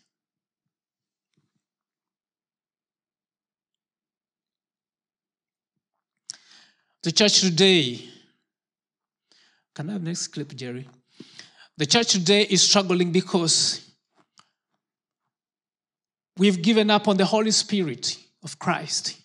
The 7.02 7.10
church 7.10 7.40
today 7.40 8.11
can 9.74 9.88
I 9.88 9.94
have 9.94 10.02
next 10.02 10.28
clip, 10.28 10.54
Jerry? 10.54 10.88
The 11.76 11.86
church 11.86 12.12
today 12.12 12.42
is 12.42 12.62
struggling 12.62 13.12
because 13.12 13.90
we've 16.36 16.60
given 16.60 16.90
up 16.90 17.08
on 17.08 17.16
the 17.16 17.24
Holy 17.24 17.50
Spirit 17.50 18.18
of 18.42 18.58
Christ. 18.58 19.16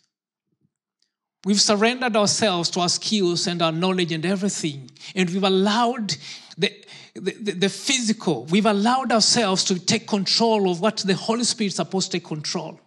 We've 1.46 1.62
surrendered 1.62 2.16
ourselves 2.16 2.70
to 2.72 2.82
our 2.82 2.90
skills 2.90 3.48
and 3.48 3.62
our 3.62 3.72
knowledge 3.72 4.12
and 4.12 4.26
everything. 4.26 4.90
And 5.16 5.30
we've 5.30 5.44
allowed 5.44 6.16
the, 6.58 6.74
the, 7.16 7.32
the, 7.54 7.70
physical, 7.70 8.46
we've 8.46 8.66
allowed 8.66 9.12
ourselves 9.12 9.64
to 9.66 9.80
take 9.80 10.08
control 10.08 10.70
of 10.70 10.82
what 10.82 10.98
the 10.98 11.16
Holy 11.16 11.44
Spirit 11.44 11.68
is 11.68 11.76
supposed 11.76 12.12
to 12.12 12.20
take 12.20 12.28
control. 12.28 12.80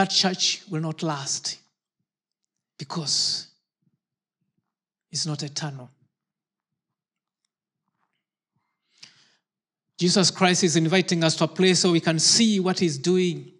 That 0.00 0.08
church 0.08 0.62
will 0.70 0.80
not 0.80 1.02
last 1.02 1.58
because 2.78 3.48
it's 5.12 5.26
not 5.26 5.42
eternal. 5.42 5.90
Jesus 9.98 10.30
Christ 10.30 10.64
is 10.64 10.76
inviting 10.76 11.22
us 11.22 11.36
to 11.36 11.44
a 11.44 11.48
place 11.48 11.80
so 11.80 11.92
we 11.92 12.00
can 12.00 12.18
see 12.18 12.60
what 12.60 12.78
He's 12.78 12.96
doing 12.96 13.52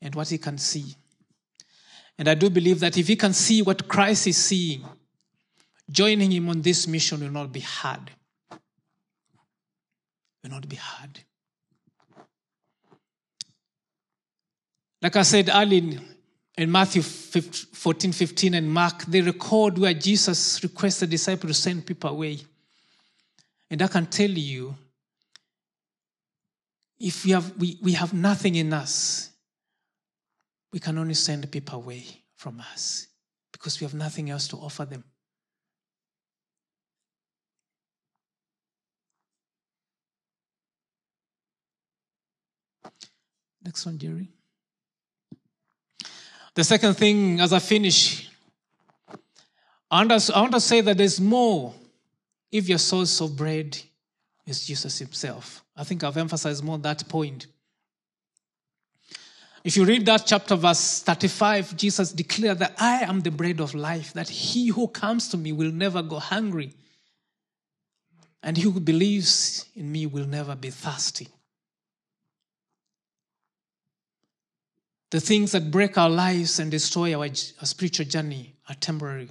and 0.00 0.14
what 0.14 0.30
He 0.30 0.38
can 0.38 0.56
see. 0.56 0.96
And 2.18 2.28
I 2.28 2.34
do 2.34 2.48
believe 2.48 2.80
that 2.80 2.96
if 2.96 3.06
He 3.06 3.16
can 3.16 3.34
see 3.34 3.60
what 3.60 3.86
Christ 3.86 4.26
is 4.26 4.38
seeing, 4.38 4.86
joining 5.90 6.32
Him 6.32 6.48
on 6.48 6.62
this 6.62 6.88
mission 6.88 7.20
will 7.20 7.30
not 7.30 7.52
be 7.52 7.60
hard. 7.60 8.10
Will 10.42 10.50
not 10.50 10.66
be 10.66 10.76
hard. 10.76 11.20
Like 15.00 15.16
I 15.16 15.22
said 15.22 15.48
earlier, 15.52 16.00
in 16.56 16.72
Matthew 16.72 17.02
14, 17.02 18.10
15, 18.10 18.54
and 18.54 18.70
Mark, 18.70 19.04
they 19.04 19.20
record 19.20 19.78
where 19.78 19.94
Jesus 19.94 20.60
requested 20.62 21.08
the 21.08 21.12
disciples 21.12 21.56
to 21.56 21.62
send 21.62 21.86
people 21.86 22.10
away. 22.10 22.40
And 23.70 23.80
I 23.80 23.86
can 23.86 24.06
tell 24.06 24.30
you, 24.30 24.74
if 26.98 27.24
we 27.24 27.30
have, 27.30 27.56
we, 27.56 27.78
we 27.80 27.92
have 27.92 28.12
nothing 28.12 28.56
in 28.56 28.72
us, 28.72 29.30
we 30.72 30.80
can 30.80 30.98
only 30.98 31.14
send 31.14 31.48
people 31.50 31.78
away 31.78 32.04
from 32.34 32.60
us 32.60 33.06
because 33.52 33.80
we 33.80 33.84
have 33.84 33.94
nothing 33.94 34.30
else 34.30 34.48
to 34.48 34.56
offer 34.56 34.84
them. 34.84 35.04
Next 43.62 43.86
one, 43.86 43.98
Jerry. 43.98 44.28
The 46.54 46.64
second 46.64 46.94
thing, 46.94 47.40
as 47.40 47.52
I 47.52 47.58
finish, 47.58 48.28
I 49.90 50.04
want 50.04 50.52
to, 50.52 50.60
say 50.60 50.80
that 50.80 50.98
there's 50.98 51.20
more 51.20 51.72
if 52.50 52.68
your 52.68 52.78
source 52.78 53.20
of 53.20 53.36
bread 53.36 53.78
is 54.46 54.66
Jesus 54.66 54.98
Himself. 54.98 55.64
I 55.76 55.84
think 55.84 56.04
I've 56.04 56.16
emphasized 56.16 56.64
more 56.64 56.78
that 56.78 57.08
point. 57.08 57.46
If 59.64 59.76
you 59.76 59.84
read 59.84 60.06
that 60.06 60.24
chapter, 60.26 60.56
verse 60.56 61.02
35, 61.02 61.76
Jesus 61.76 62.12
declared 62.12 62.58
that 62.60 62.74
I 62.78 63.00
am 63.00 63.20
the 63.20 63.30
bread 63.30 63.60
of 63.60 63.74
life, 63.74 64.12
that 64.14 64.28
he 64.28 64.68
who 64.68 64.88
comes 64.88 65.28
to 65.28 65.36
me 65.36 65.52
will 65.52 65.72
never 65.72 66.02
go 66.02 66.18
hungry, 66.18 66.72
and 68.42 68.56
he 68.56 68.62
who 68.62 68.80
believes 68.80 69.66
in 69.74 69.90
me 69.90 70.06
will 70.06 70.26
never 70.26 70.54
be 70.54 70.70
thirsty. 70.70 71.28
The 75.10 75.20
things 75.20 75.52
that 75.52 75.70
break 75.70 75.96
our 75.96 76.10
lives 76.10 76.58
and 76.58 76.70
destroy 76.70 77.14
our, 77.14 77.24
our 77.24 77.66
spiritual 77.66 78.06
journey 78.06 78.56
are 78.68 78.74
temporary. 78.74 79.30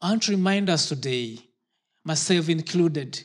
I 0.00 0.10
want 0.10 0.24
to 0.24 0.32
remind 0.32 0.68
us 0.68 0.88
today, 0.88 1.38
myself 2.04 2.48
included, 2.48 3.22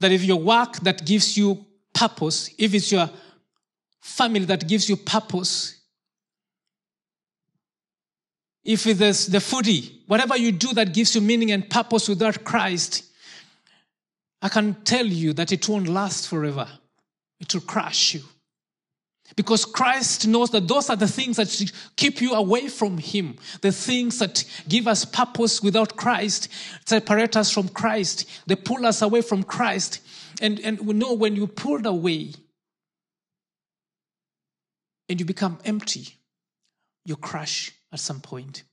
that 0.00 0.10
if 0.10 0.24
your 0.24 0.40
work 0.40 0.76
that 0.80 1.04
gives 1.04 1.36
you 1.36 1.66
purpose, 1.92 2.50
if 2.56 2.72
it's 2.72 2.90
your 2.90 3.10
family 4.00 4.46
that 4.46 4.66
gives 4.66 4.88
you 4.88 4.96
purpose, 4.96 5.76
if 8.64 8.86
it's 8.86 9.26
the 9.26 9.38
foodie, 9.38 10.00
whatever 10.06 10.38
you 10.38 10.52
do 10.52 10.72
that 10.72 10.94
gives 10.94 11.14
you 11.14 11.20
meaning 11.20 11.50
and 11.50 11.68
purpose 11.68 12.08
without 12.08 12.42
Christ, 12.44 13.09
I 14.42 14.48
can 14.48 14.74
tell 14.84 15.06
you 15.06 15.32
that 15.34 15.52
it 15.52 15.68
won't 15.68 15.88
last 15.88 16.28
forever. 16.28 16.66
It 17.40 17.52
will 17.52 17.60
crush 17.62 18.14
you. 18.14 18.22
Because 19.36 19.64
Christ 19.64 20.26
knows 20.26 20.50
that 20.50 20.66
those 20.66 20.90
are 20.90 20.96
the 20.96 21.06
things 21.06 21.36
that 21.36 21.72
keep 21.96 22.20
you 22.20 22.34
away 22.34 22.68
from 22.68 22.98
Him. 22.98 23.36
The 23.60 23.70
things 23.70 24.18
that 24.18 24.44
give 24.68 24.88
us 24.88 25.04
purpose 25.04 25.62
without 25.62 25.96
Christ, 25.96 26.48
separate 26.84 27.36
us 27.36 27.50
from 27.50 27.68
Christ, 27.68 28.28
they 28.46 28.56
pull 28.56 28.84
us 28.86 29.02
away 29.02 29.22
from 29.22 29.44
Christ. 29.44 30.00
And, 30.40 30.58
and 30.60 30.80
we 30.80 30.94
know 30.94 31.12
when 31.14 31.36
you 31.36 31.46
pulled 31.46 31.86
away 31.86 32.32
and 35.08 35.20
you 35.20 35.26
become 35.26 35.58
empty, 35.64 36.08
you 37.04 37.16
crash 37.16 37.72
at 37.92 38.00
some 38.00 38.20
point. 38.20 38.64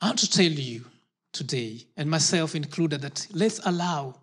I 0.00 0.08
want 0.08 0.18
to 0.20 0.30
tell 0.30 0.44
you 0.44 0.84
today, 1.34 1.84
and 1.96 2.08
myself 2.08 2.54
included, 2.54 3.02
that 3.02 3.26
let's 3.32 3.60
allow 3.66 4.14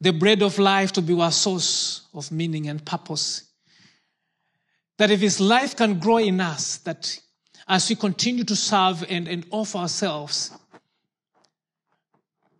the 0.00 0.12
bread 0.12 0.42
of 0.42 0.58
life 0.58 0.92
to 0.92 1.02
be 1.02 1.18
our 1.20 1.32
source 1.32 2.02
of 2.14 2.30
meaning 2.30 2.68
and 2.68 2.84
purpose. 2.84 3.44
That 4.98 5.10
if 5.10 5.20
His 5.20 5.40
life 5.40 5.74
can 5.74 5.98
grow 5.98 6.18
in 6.18 6.40
us, 6.40 6.78
that 6.78 7.18
as 7.66 7.88
we 7.88 7.96
continue 7.96 8.44
to 8.44 8.54
serve 8.54 9.04
and, 9.08 9.26
and 9.26 9.44
offer 9.50 9.78
ourselves, 9.78 10.52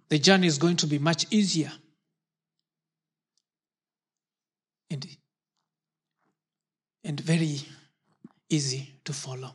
the 0.08 0.18
journey 0.18 0.46
is 0.46 0.58
going 0.58 0.76
to 0.76 0.86
be 0.86 0.98
much 0.98 1.26
easier. 1.30 1.72
And, 4.90 5.06
and 7.04 7.20
very 7.20 7.60
easy 8.48 8.88
to 9.04 9.12
follow. 9.12 9.52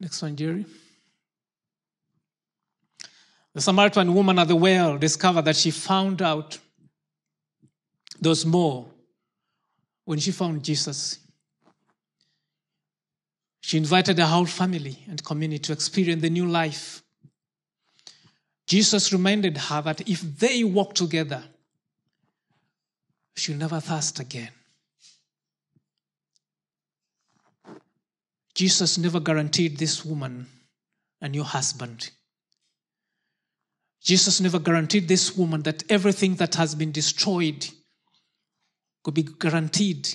Next 0.00 0.20
one, 0.20 0.36
Jerry. 0.36 0.66
The 3.54 3.60
Samaritan 3.60 4.14
woman 4.14 4.38
at 4.38 4.48
the 4.48 4.56
well 4.56 4.98
discovered 4.98 5.42
that 5.42 5.56
she 5.56 5.70
found 5.70 6.20
out 6.20 6.58
those 8.20 8.44
more 8.44 8.86
when 10.04 10.18
she 10.18 10.32
found 10.32 10.64
Jesus. 10.64 11.20
She 13.60 13.78
invited 13.78 14.18
her 14.18 14.26
whole 14.26 14.46
family 14.46 14.98
and 15.08 15.24
community 15.24 15.60
to 15.60 15.72
experience 15.72 16.22
the 16.22 16.30
new 16.30 16.46
life. 16.46 17.02
Jesus 18.66 19.12
reminded 19.12 19.56
her 19.56 19.82
that 19.82 20.08
if 20.08 20.20
they 20.20 20.64
walk 20.64 20.94
together, 20.94 21.44
she'll 23.36 23.56
never 23.56 23.80
thirst 23.80 24.18
again. 24.20 24.50
Jesus 28.54 28.98
never 28.98 29.20
guaranteed 29.20 29.78
this 29.78 30.04
woman 30.04 30.46
a 31.20 31.28
new 31.28 31.42
husband. 31.42 32.10
Jesus 34.04 34.40
never 34.40 34.58
guaranteed 34.58 35.08
this 35.08 35.34
woman 35.34 35.62
that 35.62 35.82
everything 35.90 36.34
that 36.36 36.54
has 36.56 36.74
been 36.74 36.92
destroyed 36.92 37.66
could 39.02 39.14
be 39.14 39.22
guaranteed 39.22 40.08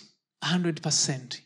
100%. 0.43 1.41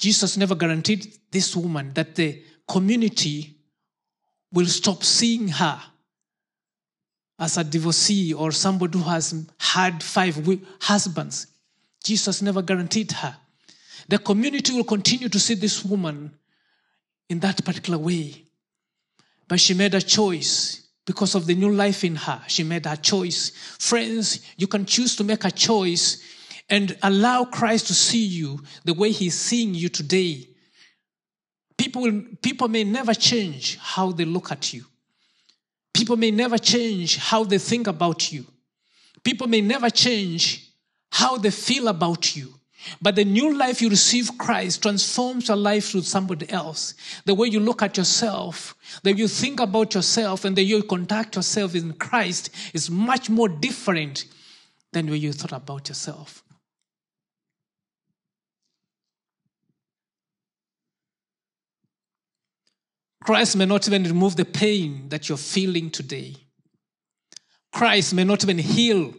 Jesus 0.00 0.36
never 0.36 0.56
guaranteed 0.56 1.06
this 1.30 1.54
woman 1.54 1.92
that 1.94 2.16
the 2.16 2.42
community 2.68 3.56
will 4.52 4.66
stop 4.66 5.04
seeing 5.04 5.46
her 5.46 5.80
as 7.38 7.56
a 7.56 7.62
divorcee 7.62 8.34
or 8.34 8.50
somebody 8.50 8.98
who 8.98 9.04
has 9.04 9.48
had 9.60 10.02
five 10.02 10.44
husbands. 10.80 11.46
Jesus 12.02 12.42
never 12.42 12.62
guaranteed 12.62 13.12
her. 13.12 13.36
The 14.08 14.18
community 14.18 14.72
will 14.72 14.84
continue 14.84 15.28
to 15.28 15.38
see 15.38 15.54
this 15.54 15.84
woman 15.84 16.36
in 17.28 17.38
that 17.40 17.64
particular 17.64 17.98
way. 17.98 18.44
But 19.48 19.60
she 19.60 19.74
made 19.74 19.94
a 19.94 20.00
choice 20.00 20.88
because 21.04 21.34
of 21.34 21.46
the 21.46 21.54
new 21.54 21.70
life 21.70 22.04
in 22.04 22.16
her. 22.16 22.42
She 22.46 22.62
made 22.62 22.86
a 22.86 22.96
choice. 22.96 23.50
Friends, 23.78 24.40
you 24.56 24.66
can 24.66 24.86
choose 24.86 25.16
to 25.16 25.24
make 25.24 25.44
a 25.44 25.50
choice 25.50 26.22
and 26.70 26.96
allow 27.02 27.44
Christ 27.44 27.88
to 27.88 27.94
see 27.94 28.24
you 28.24 28.60
the 28.84 28.94
way 28.94 29.10
he's 29.10 29.38
seeing 29.38 29.74
you 29.74 29.88
today. 29.88 30.48
People, 31.76 32.02
will, 32.02 32.22
people 32.40 32.68
may 32.68 32.84
never 32.84 33.14
change 33.14 33.76
how 33.78 34.12
they 34.12 34.24
look 34.24 34.52
at 34.52 34.72
you. 34.72 34.84
People 35.92 36.16
may 36.16 36.30
never 36.30 36.58
change 36.58 37.16
how 37.18 37.44
they 37.44 37.58
think 37.58 37.86
about 37.86 38.32
you. 38.32 38.46
People 39.24 39.46
may 39.46 39.60
never 39.60 39.90
change 39.90 40.72
how 41.10 41.36
they 41.36 41.50
feel 41.50 41.88
about 41.88 42.34
you. 42.34 42.54
But 43.00 43.16
the 43.16 43.24
new 43.24 43.56
life 43.56 43.80
you 43.80 43.88
receive 43.88 44.38
Christ 44.38 44.82
transforms 44.82 45.48
your 45.48 45.56
life 45.56 45.90
through 45.90 46.02
somebody 46.02 46.48
else. 46.50 46.94
The 47.24 47.34
way 47.34 47.48
you 47.48 47.60
look 47.60 47.82
at 47.82 47.96
yourself, 47.96 48.74
the 49.02 49.12
way 49.12 49.18
you 49.18 49.28
think 49.28 49.60
about 49.60 49.94
yourself, 49.94 50.44
and 50.44 50.56
the 50.56 50.62
way 50.62 50.66
you 50.66 50.82
conduct 50.82 51.36
yourself 51.36 51.74
in 51.74 51.94
Christ 51.94 52.50
is 52.74 52.90
much 52.90 53.30
more 53.30 53.48
different 53.48 54.24
than 54.92 55.06
the 55.06 55.12
way 55.12 55.18
you 55.18 55.32
thought 55.32 55.52
about 55.52 55.88
yourself. 55.88 56.42
Christ 63.22 63.56
may 63.56 63.66
not 63.66 63.86
even 63.86 64.02
remove 64.02 64.34
the 64.34 64.44
pain 64.44 65.08
that 65.08 65.28
you're 65.28 65.38
feeling 65.38 65.90
today. 65.90 66.34
Christ 67.72 68.14
may 68.14 68.24
not 68.24 68.42
even 68.42 68.58
heal 68.58 69.14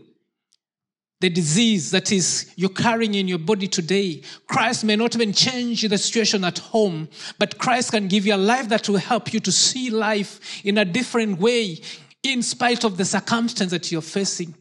the 1.23 1.29
disease 1.29 1.89
that 1.91 2.11
is 2.11 2.51
you're 2.57 2.67
carrying 2.67 3.13
in 3.13 3.29
your 3.29 3.39
body 3.39 3.65
today. 3.65 4.21
Christ 4.45 4.83
may 4.83 4.97
not 4.97 5.15
even 5.15 5.31
change 5.31 5.87
the 5.87 5.97
situation 5.97 6.43
at 6.43 6.57
home, 6.57 7.07
but 7.39 7.57
Christ 7.57 7.91
can 7.91 8.09
give 8.09 8.25
you 8.25 8.35
a 8.35 8.43
life 8.53 8.67
that 8.67 8.89
will 8.89 8.97
help 8.97 9.33
you 9.33 9.39
to 9.39 9.51
see 9.51 9.89
life 9.89 10.65
in 10.65 10.77
a 10.77 10.83
different 10.83 11.39
way 11.39 11.79
in 12.23 12.41
spite 12.41 12.83
of 12.83 12.97
the 12.97 13.05
circumstance 13.05 13.71
that 13.71 13.89
you're 13.89 14.01
facing 14.01 14.53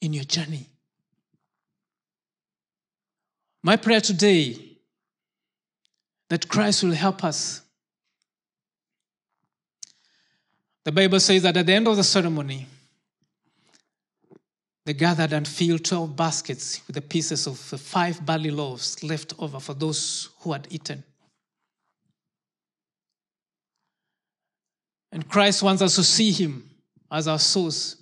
in 0.00 0.12
your 0.12 0.22
journey. 0.22 0.68
My 3.64 3.74
prayer 3.74 4.00
today 4.00 4.78
that 6.28 6.48
Christ 6.48 6.84
will 6.84 6.92
help 6.92 7.24
us. 7.24 7.62
The 10.84 10.92
Bible 10.92 11.18
says 11.18 11.42
that 11.42 11.56
at 11.56 11.66
the 11.66 11.72
end 11.72 11.88
of 11.88 11.96
the 11.96 12.04
ceremony, 12.04 12.68
they 14.88 14.94
gathered 14.94 15.34
and 15.34 15.46
filled 15.46 15.84
12 15.84 16.16
baskets 16.16 16.80
with 16.86 16.94
the 16.94 17.02
pieces 17.02 17.46
of 17.46 17.68
the 17.68 17.76
five 17.76 18.24
barley 18.24 18.50
loaves 18.50 19.02
left 19.02 19.34
over 19.38 19.60
for 19.60 19.74
those 19.74 20.30
who 20.40 20.54
had 20.54 20.66
eaten. 20.70 21.04
And 25.12 25.28
Christ 25.28 25.62
wants 25.62 25.82
us 25.82 25.94
to 25.96 26.02
see 26.02 26.32
him 26.32 26.70
as 27.12 27.28
our 27.28 27.38
source. 27.38 27.96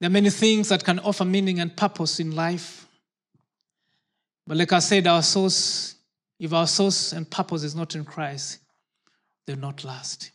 There 0.00 0.08
are 0.08 0.10
many 0.10 0.30
things 0.30 0.68
that 0.70 0.82
can 0.82 0.98
offer 0.98 1.24
meaning 1.24 1.60
and 1.60 1.76
purpose 1.76 2.18
in 2.18 2.34
life. 2.34 2.88
But 4.44 4.56
like 4.56 4.72
I 4.72 4.80
said, 4.80 5.06
our 5.06 5.22
source, 5.22 5.94
if 6.40 6.52
our 6.52 6.66
source 6.66 7.12
and 7.12 7.30
purpose 7.30 7.62
is 7.62 7.76
not 7.76 7.94
in 7.94 8.04
Christ, 8.04 8.58
they'll 9.46 9.56
not 9.56 9.84
last. 9.84 10.32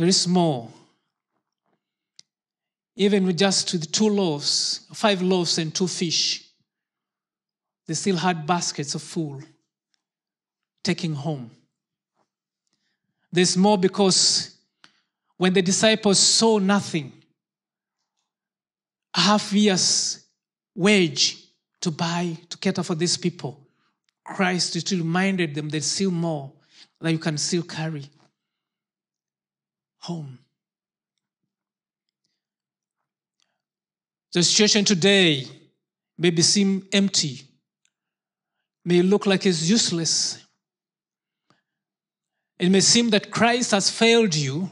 There 0.00 0.08
is 0.08 0.26
more. 0.26 0.66
Even 2.96 3.26
with 3.26 3.36
just 3.36 3.70
with 3.70 3.92
two 3.92 4.08
loaves, 4.08 4.86
five 4.94 5.20
loaves 5.20 5.58
and 5.58 5.74
two 5.74 5.86
fish, 5.86 6.42
they 7.86 7.92
still 7.92 8.16
had 8.16 8.46
baskets 8.46 8.94
of 8.94 9.02
food 9.02 9.44
taking 10.82 11.12
home. 11.12 11.50
There's 13.30 13.58
more 13.58 13.76
because 13.76 14.56
when 15.36 15.52
the 15.52 15.60
disciples 15.60 16.18
saw 16.18 16.56
nothing, 16.58 17.12
a 19.14 19.20
half 19.20 19.52
year's 19.52 20.24
wage 20.74 21.44
to 21.82 21.90
buy, 21.90 22.38
to 22.48 22.56
cater 22.56 22.82
for 22.82 22.94
these 22.94 23.18
people, 23.18 23.68
Christ 24.24 24.80
still 24.80 25.00
reminded 25.00 25.54
them 25.54 25.68
there's 25.68 25.84
still 25.84 26.10
more 26.10 26.50
that 27.02 27.12
you 27.12 27.18
can 27.18 27.36
still 27.36 27.64
carry 27.64 28.08
home. 30.00 30.38
The 34.32 34.42
situation 34.42 34.84
today 34.84 35.46
maybe 36.16 36.42
seem 36.42 36.86
empty, 36.92 37.42
may 38.84 39.02
look 39.02 39.26
like 39.26 39.46
it's 39.46 39.68
useless. 39.68 40.44
It 42.58 42.70
may 42.70 42.80
seem 42.80 43.10
that 43.10 43.30
Christ 43.30 43.72
has 43.72 43.90
failed 43.90 44.34
you. 44.34 44.70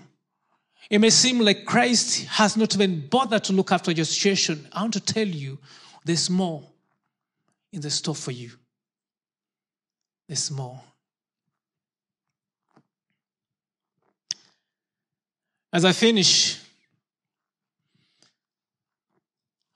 It 0.90 1.00
may 1.00 1.10
seem 1.10 1.40
like 1.40 1.64
Christ 1.64 2.26
has 2.26 2.56
not 2.56 2.74
even 2.74 3.08
bothered 3.08 3.44
to 3.44 3.52
look 3.52 3.72
after 3.72 3.90
your 3.90 4.04
situation. 4.04 4.68
I 4.72 4.82
want 4.82 4.94
to 4.94 5.00
tell 5.00 5.26
you, 5.26 5.58
there's 6.04 6.30
more 6.30 6.62
in 7.72 7.80
the 7.80 7.90
store 7.90 8.14
for 8.14 8.30
you. 8.30 8.50
There's 10.28 10.50
more. 10.50 10.80
As 15.70 15.84
I 15.84 15.92
finish, 15.92 16.58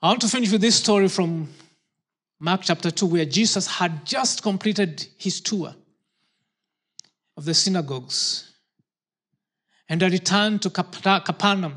I 0.01 0.07
want 0.07 0.21
to 0.21 0.27
finish 0.27 0.51
with 0.51 0.61
this 0.61 0.75
story 0.75 1.07
from 1.07 1.49
Mark 2.39 2.61
chapter 2.63 2.89
2, 2.89 3.05
where 3.05 3.25
Jesus 3.25 3.67
had 3.67 4.03
just 4.03 4.41
completed 4.41 5.05
his 5.19 5.39
tour 5.39 5.75
of 7.37 7.45
the 7.45 7.53
synagogues 7.53 8.51
and 9.87 10.01
returned 10.01 10.63
to 10.63 10.71
Capernaum. 10.71 11.75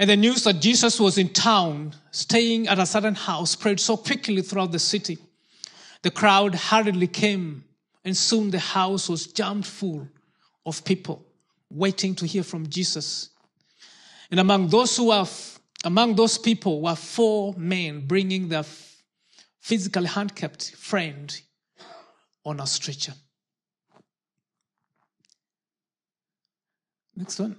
And 0.00 0.10
the 0.10 0.16
news 0.16 0.42
that 0.42 0.60
Jesus 0.60 0.98
was 0.98 1.18
in 1.18 1.28
town, 1.28 1.94
staying 2.10 2.66
at 2.66 2.80
a 2.80 2.86
certain 2.86 3.14
house, 3.14 3.52
spread 3.52 3.78
so 3.78 3.96
quickly 3.96 4.42
throughout 4.42 4.72
the 4.72 4.80
city. 4.80 5.18
The 6.02 6.10
crowd 6.10 6.56
hurriedly 6.56 7.06
came, 7.06 7.62
and 8.04 8.16
soon 8.16 8.50
the 8.50 8.58
house 8.58 9.08
was 9.08 9.28
jammed 9.28 9.66
full 9.66 10.08
of 10.66 10.84
people 10.84 11.24
waiting 11.74 12.14
to 12.14 12.26
hear 12.26 12.42
from 12.42 12.68
Jesus. 12.68 13.30
And 14.30 14.40
among 14.40 14.68
those 14.68 14.96
who 14.96 15.10
are, 15.10 15.26
among 15.84 16.14
those 16.14 16.38
people 16.38 16.80
were 16.80 16.94
four 16.94 17.54
men 17.56 18.06
bringing 18.06 18.48
their 18.48 18.64
physically 19.60 20.06
handicapped 20.06 20.74
friend 20.76 21.40
on 22.44 22.60
a 22.60 22.66
stretcher. 22.66 23.14
Next 27.16 27.38
one. 27.38 27.56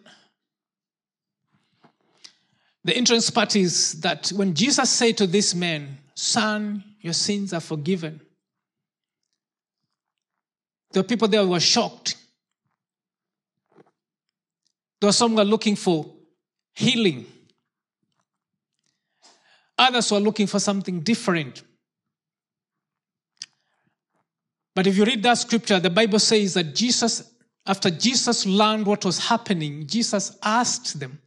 The 2.83 2.95
entrance 2.95 3.31
part 3.31 3.55
is 3.55 3.99
that 4.01 4.29
when 4.29 4.53
Jesus 4.53 4.89
said 4.89 5.17
to 5.17 5.27
this 5.27 5.55
man, 5.55 5.97
Son, 6.13 6.83
your 7.01 7.13
sins 7.13 7.51
are 7.51 7.59
forgiven, 7.59 8.21
the 10.91 11.03
people 11.03 11.27
there 11.27 11.45
were 11.45 11.59
shocked. 11.59 12.15
There 15.05 15.09
were 15.09 15.13
some 15.13 15.35
were 15.35 15.45
looking 15.45 15.75
for 15.75 16.11
healing. 16.73 17.27
Others 19.77 20.11
were 20.11 20.19
looking 20.19 20.47
for 20.47 20.59
something 20.59 21.01
different. 21.01 21.61
But 24.73 24.87
if 24.87 24.97
you 24.97 25.05
read 25.05 25.21
that 25.21 25.35
scripture, 25.35 25.79
the 25.79 25.91
Bible 25.91 26.17
says 26.17 26.55
that 26.55 26.73
Jesus, 26.73 27.35
after 27.67 27.91
Jesus 27.91 28.47
learned 28.47 28.87
what 28.87 29.05
was 29.05 29.19
happening, 29.19 29.85
Jesus 29.85 30.35
asked 30.41 30.99
them 30.99 31.21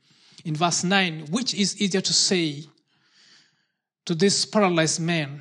in 0.45 0.57
verse 0.57 0.83
9, 0.83 1.26
which 1.31 1.55
is 1.55 1.81
easier 1.81 2.01
to 2.01 2.12
say 2.12 2.64
to 4.07 4.16
this 4.16 4.45
paralyzed 4.45 4.99
man, 5.01 5.41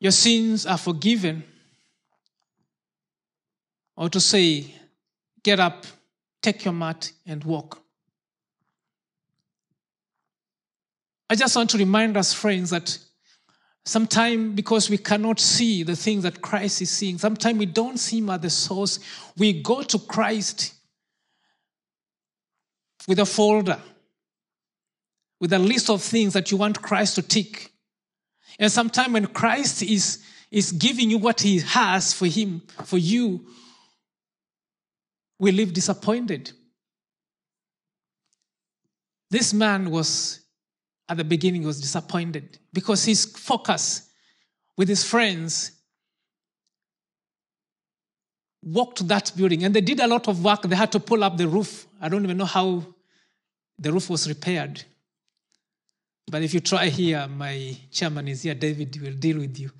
Your 0.00 0.12
sins 0.12 0.64
are 0.64 0.78
forgiven, 0.78 1.44
or 3.94 4.08
to 4.08 4.18
say, 4.18 4.74
Get 5.42 5.60
up, 5.60 5.84
take 6.52 6.64
your 6.64 6.74
mat, 6.74 7.12
and 7.26 7.42
walk. 7.44 7.82
I 11.28 11.34
just 11.34 11.56
want 11.56 11.70
to 11.70 11.78
remind 11.78 12.16
us, 12.16 12.32
friends, 12.32 12.70
that 12.70 12.98
Sometimes, 13.86 14.56
because 14.56 14.90
we 14.90 14.98
cannot 14.98 15.38
see 15.38 15.84
the 15.84 15.94
things 15.94 16.24
that 16.24 16.42
Christ 16.42 16.82
is 16.82 16.90
seeing, 16.90 17.18
sometimes 17.18 17.56
we 17.56 17.66
don't 17.66 17.98
see 17.98 18.18
Him 18.18 18.30
at 18.30 18.42
the 18.42 18.50
source. 18.50 18.98
We 19.38 19.62
go 19.62 19.80
to 19.84 19.98
Christ 20.00 20.74
with 23.06 23.20
a 23.20 23.24
folder, 23.24 23.78
with 25.40 25.52
a 25.52 25.60
list 25.60 25.88
of 25.88 26.02
things 26.02 26.32
that 26.32 26.50
you 26.50 26.56
want 26.56 26.82
Christ 26.82 27.14
to 27.14 27.22
tick. 27.22 27.70
And 28.58 28.72
sometimes 28.72 29.12
when 29.12 29.26
Christ 29.26 29.84
is, 29.84 30.20
is 30.50 30.72
giving 30.72 31.08
you 31.08 31.18
what 31.18 31.40
He 31.42 31.60
has 31.60 32.12
for 32.12 32.26
Him, 32.26 32.62
for 32.86 32.98
you, 32.98 33.46
we 35.38 35.52
live 35.52 35.72
disappointed. 35.72 36.52
This 39.30 39.52
man 39.52 39.90
was 39.90 40.40
at 41.08 41.16
the 41.16 41.24
beginning 41.24 41.64
was 41.64 41.80
disappointed 41.80 42.58
because 42.72 43.04
his 43.04 43.24
focus 43.24 44.08
with 44.76 44.88
his 44.88 45.04
friends 45.04 45.72
walked 48.62 49.06
that 49.06 49.32
building 49.36 49.64
and 49.64 49.74
they 49.74 49.80
did 49.80 50.00
a 50.00 50.06
lot 50.06 50.26
of 50.28 50.42
work. 50.42 50.62
They 50.62 50.76
had 50.76 50.92
to 50.92 51.00
pull 51.00 51.22
up 51.22 51.36
the 51.36 51.46
roof. 51.46 51.86
I 52.00 52.08
don't 52.08 52.24
even 52.24 52.36
know 52.36 52.44
how 52.44 52.84
the 53.78 53.92
roof 53.92 54.10
was 54.10 54.28
repaired. 54.28 54.82
But 56.28 56.42
if 56.42 56.52
you 56.52 56.60
try 56.60 56.88
here, 56.88 57.28
my 57.28 57.76
chairman 57.90 58.26
is 58.26 58.42
here, 58.42 58.54
David 58.54 59.00
will 59.00 59.12
deal 59.12 59.38
with 59.38 59.56
you. 59.60 59.70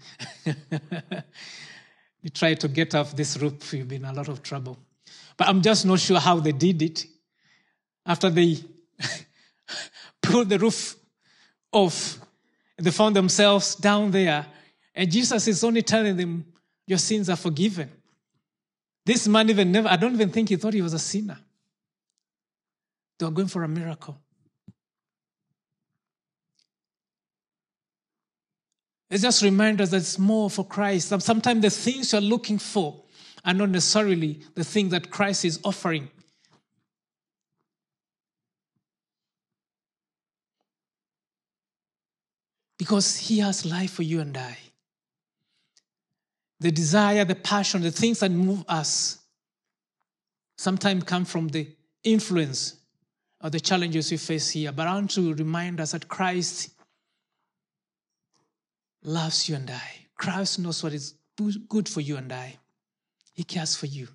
you 2.23 2.31
try 2.31 2.55
to 2.55 2.69
get 2.69 2.95
off 2.95 3.17
this 3.17 3.37
roof, 3.39 3.73
you'll 3.73 3.87
be 3.87 3.97
in 3.97 4.05
a 4.05 4.13
lot 4.13 4.29
of 4.29 4.43
trouble. 4.43 4.79
But 5.37 5.49
I'm 5.49 5.63
just 5.63 5.85
not 5.85 6.01
sure 6.01 6.19
how 6.19 6.41
they 6.41 6.53
did 6.53 6.83
it. 6.83 7.07
After 8.05 8.31
they 8.31 8.59
pulled 10.23 10.49
the 10.49 10.59
roof 10.59 10.97
off. 11.73 12.19
They 12.79 12.91
found 12.91 13.17
themselves 13.17 13.75
down 13.75 14.11
there. 14.11 14.47
And 14.95 15.11
Jesus 15.11 15.47
is 15.49 15.63
only 15.65 15.83
telling 15.83 16.17
them, 16.17 16.45
Your 16.87 16.99
sins 16.99 17.29
are 17.29 17.37
forgiven. 17.37 17.91
This 19.05 19.29
man 19.29 19.49
even 19.51 19.71
never, 19.71 19.89
I 19.89 19.97
don't 19.97 20.15
even 20.15 20.31
think 20.31 20.49
he 20.49 20.57
thought 20.57 20.75
he 20.75 20.83
was 20.83 20.95
a 20.95 20.99
sinner. 20.99 21.39
They 23.19 23.25
were 23.25 23.33
going 23.33 23.49
for 23.49 23.63
a 23.63 23.69
miracle. 23.69 24.19
It's 29.09 29.23
just 29.23 29.43
reminders 29.43 29.91
that 29.91 29.99
it's 29.99 30.19
more 30.19 30.51
for 30.51 30.67
Christ. 30.67 31.09
Sometimes 31.21 31.63
the 31.63 31.71
things 31.71 32.13
you're 32.13 32.21
looking 32.21 32.59
for 32.59 33.05
are 33.47 33.55
not 33.55 33.71
necessarily 33.71 34.41
the 34.57 34.65
thing 34.65 34.89
that 34.89 35.11
Christ 35.11 35.45
is 35.45 35.61
offering. 35.65 36.11
Because 42.77 43.17
He 43.17 43.39
has 43.39 43.65
life 43.65 43.93
for 43.93 44.03
you 44.03 44.21
and 44.21 44.37
I. 44.37 44.59
The 46.59 46.73
desire, 46.73 47.25
the 47.25 47.35
passion, 47.37 47.83
the 47.83 47.91
things 47.91 48.21
that 48.21 48.31
move 48.31 48.65
us 48.69 49.19
sometimes 50.59 51.05
come 51.05 51.25
from 51.25 51.49
the 51.49 51.69
influence 52.03 52.77
of 53.41 53.53
the 53.53 53.61
challenges 53.61 54.11
we 54.11 54.17
face 54.17 54.51
here. 54.51 54.73
But 54.73 54.89
I 54.89 54.95
want 54.95 55.11
to 55.13 55.35
remind 55.35 55.81
us 55.81 55.93
that 55.93 56.09
Christ 56.09 56.71
loves 59.05 59.49
you 59.49 59.57
and 59.57 59.71
I. 59.71 60.07
Christ 60.17 60.59
knows 60.59 60.83
what 60.83 60.95
is 60.95 61.15
good 61.69 61.89
for 61.89 62.01
you 62.01 62.17
and 62.17 62.33
I. 62.33 62.57
He 63.37 63.45
cares 63.45 63.77
for 63.77 63.87
you. 63.87 64.09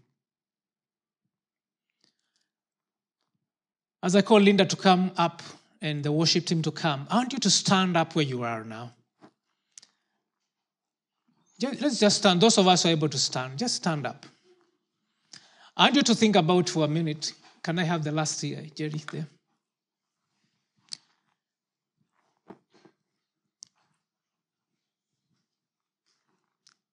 As 4.03 4.15
I 4.15 4.23
call 4.23 4.39
Linda 4.39 4.65
to 4.65 4.75
come 4.75 5.11
up, 5.15 5.41
and 5.81 6.03
the 6.03 6.11
worship 6.11 6.45
team 6.45 6.61
to 6.61 6.71
come, 6.71 7.07
I 7.09 7.15
want 7.17 7.33
you 7.33 7.39
to 7.39 7.49
stand 7.49 7.97
up 7.97 8.15
where 8.15 8.25
you 8.25 8.43
are 8.43 8.63
now. 8.63 8.93
Let's 11.61 11.99
just 11.99 12.17
stand. 12.17 12.41
Those 12.41 12.57
of 12.57 12.67
us 12.67 12.83
who 12.83 12.89
are 12.89 12.91
able 12.91 13.09
to 13.09 13.17
stand, 13.17 13.59
just 13.59 13.75
stand 13.75 14.07
up. 14.07 14.25
I 15.77 15.85
want 15.85 15.95
you 15.95 16.01
to 16.03 16.15
think 16.15 16.35
about 16.35 16.69
for 16.69 16.85
a 16.85 16.87
minute. 16.87 17.33
Can 17.61 17.77
I 17.77 17.83
have 17.83 18.03
the 18.03 18.11
last 18.11 18.41
year, 18.43 18.65
Jerry, 18.75 19.01
there? 19.11 19.27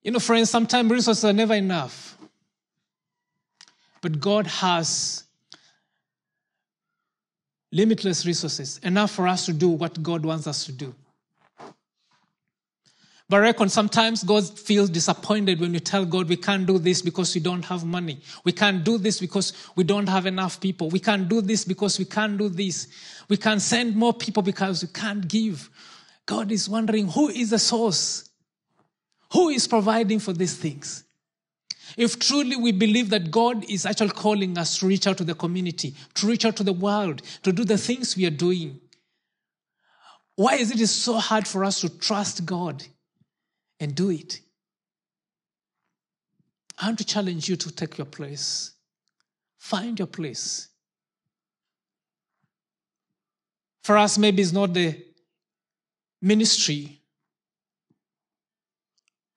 You 0.02 0.12
know, 0.12 0.18
friends, 0.18 0.50
sometimes 0.50 0.90
resources 0.90 1.24
are 1.24 1.32
never 1.32 1.54
enough. 1.54 2.17
But 4.00 4.20
God 4.20 4.46
has 4.46 5.24
limitless 7.72 8.24
resources, 8.24 8.78
enough 8.82 9.10
for 9.10 9.28
us 9.28 9.46
to 9.46 9.52
do 9.52 9.68
what 9.68 10.02
God 10.02 10.24
wants 10.24 10.46
us 10.46 10.64
to 10.66 10.72
do. 10.72 10.94
But 13.30 13.38
I 13.38 13.40
reckon 13.40 13.68
sometimes 13.68 14.24
God 14.24 14.58
feels 14.58 14.88
disappointed 14.88 15.60
when 15.60 15.74
you 15.74 15.80
tell 15.80 16.06
God 16.06 16.30
we 16.30 16.36
can't 16.36 16.66
do 16.66 16.78
this 16.78 17.02
because 17.02 17.34
we 17.34 17.42
don't 17.42 17.64
have 17.66 17.84
money. 17.84 18.20
We 18.42 18.52
can't 18.52 18.82
do 18.82 18.96
this 18.96 19.20
because 19.20 19.52
we 19.76 19.84
don't 19.84 20.08
have 20.08 20.24
enough 20.24 20.60
people. 20.60 20.88
We 20.88 20.98
can't 20.98 21.28
do 21.28 21.42
this 21.42 21.66
because 21.66 21.98
we 21.98 22.06
can't 22.06 22.38
do 22.38 22.48
this. 22.48 22.88
We 23.28 23.36
can't 23.36 23.60
send 23.60 23.96
more 23.96 24.14
people 24.14 24.42
because 24.42 24.82
we 24.82 24.88
can't 24.88 25.28
give. 25.28 25.68
God 26.24 26.50
is 26.50 26.70
wondering 26.70 27.08
who 27.08 27.28
is 27.28 27.50
the 27.50 27.58
source? 27.58 28.30
Who 29.32 29.50
is 29.50 29.68
providing 29.68 30.20
for 30.20 30.32
these 30.32 30.56
things? 30.56 31.04
If 31.96 32.18
truly 32.18 32.56
we 32.56 32.72
believe 32.72 33.10
that 33.10 33.30
God 33.30 33.68
is 33.70 33.86
actually 33.86 34.10
calling 34.10 34.58
us 34.58 34.78
to 34.78 34.86
reach 34.86 35.06
out 35.06 35.18
to 35.18 35.24
the 35.24 35.34
community, 35.34 35.94
to 36.14 36.26
reach 36.26 36.44
out 36.44 36.56
to 36.56 36.64
the 36.64 36.72
world, 36.72 37.22
to 37.42 37.52
do 37.52 37.64
the 37.64 37.78
things 37.78 38.16
we 38.16 38.26
are 38.26 38.30
doing, 38.30 38.80
why 40.36 40.54
is 40.54 40.70
it 40.70 40.86
so 40.86 41.14
hard 41.14 41.48
for 41.48 41.64
us 41.64 41.80
to 41.80 41.88
trust 41.88 42.44
God 42.44 42.84
and 43.80 43.94
do 43.94 44.10
it. 44.10 44.40
I 46.78 46.86
want 46.86 46.98
to 46.98 47.04
challenge 47.04 47.48
you 47.48 47.56
to 47.56 47.70
take 47.70 47.98
your 47.98 48.06
place. 48.06 48.72
Find 49.58 49.98
your 49.98 50.06
place. 50.06 50.68
For 53.82 53.96
us, 53.96 54.18
maybe 54.18 54.42
it's 54.42 54.52
not 54.52 54.74
the 54.74 55.02
ministry. 56.20 57.00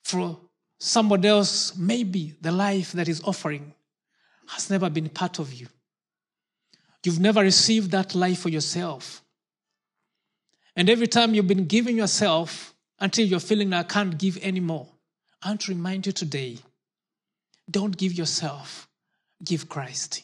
For 0.04 0.38
somebody 0.82 1.28
else, 1.28 1.78
maybe 1.78 2.34
the 2.42 2.52
life 2.52 2.92
that 2.94 3.08
is 3.08 3.22
offering 3.24 3.74
has 4.48 4.70
never 4.70 4.90
been 4.90 5.10
part 5.10 5.38
of 5.38 5.54
you. 5.54 5.68
You've 7.06 7.20
never 7.20 7.42
received 7.42 7.92
that 7.92 8.16
life 8.16 8.40
for 8.40 8.50
yourself. 8.50 9.22
And 10.76 10.90
every 10.90 11.08
time 11.08 11.34
you've 11.34 11.48
been 11.48 11.66
giving 11.66 11.98
yourself, 11.98 12.74
until 13.02 13.26
you're 13.26 13.40
feeling 13.40 13.74
I 13.74 13.84
can't 13.84 14.18
give 14.18 14.38
anymore. 14.44 14.88
I 15.42 15.50
want 15.50 15.62
to 15.62 15.72
remind 15.74 16.06
you 16.06 16.12
today 16.12 16.60
don't 17.70 17.98
give 17.98 18.14
yourself, 18.14 18.88
give 19.44 19.68
Christ. 19.68 20.24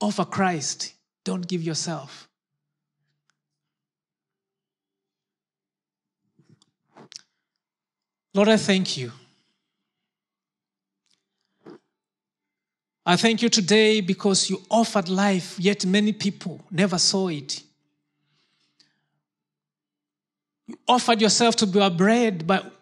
Offer 0.00 0.24
Christ, 0.26 0.94
don't 1.24 1.46
give 1.46 1.62
yourself. 1.62 2.28
Lord, 8.34 8.48
I 8.48 8.56
thank 8.56 8.96
you. 8.96 9.12
I 13.04 13.16
thank 13.16 13.42
you 13.42 13.48
today 13.48 14.00
because 14.00 14.48
you 14.48 14.62
offered 14.70 15.08
life, 15.08 15.58
yet 15.58 15.84
many 15.84 16.12
people 16.12 16.64
never 16.70 16.98
saw 16.98 17.28
it. 17.28 17.62
You 20.66 20.78
offered 20.86 21.20
yourself 21.20 21.56
to 21.56 21.66
be 21.66 21.80
our 21.80 21.90
bread, 21.90 22.46
but 22.46 22.72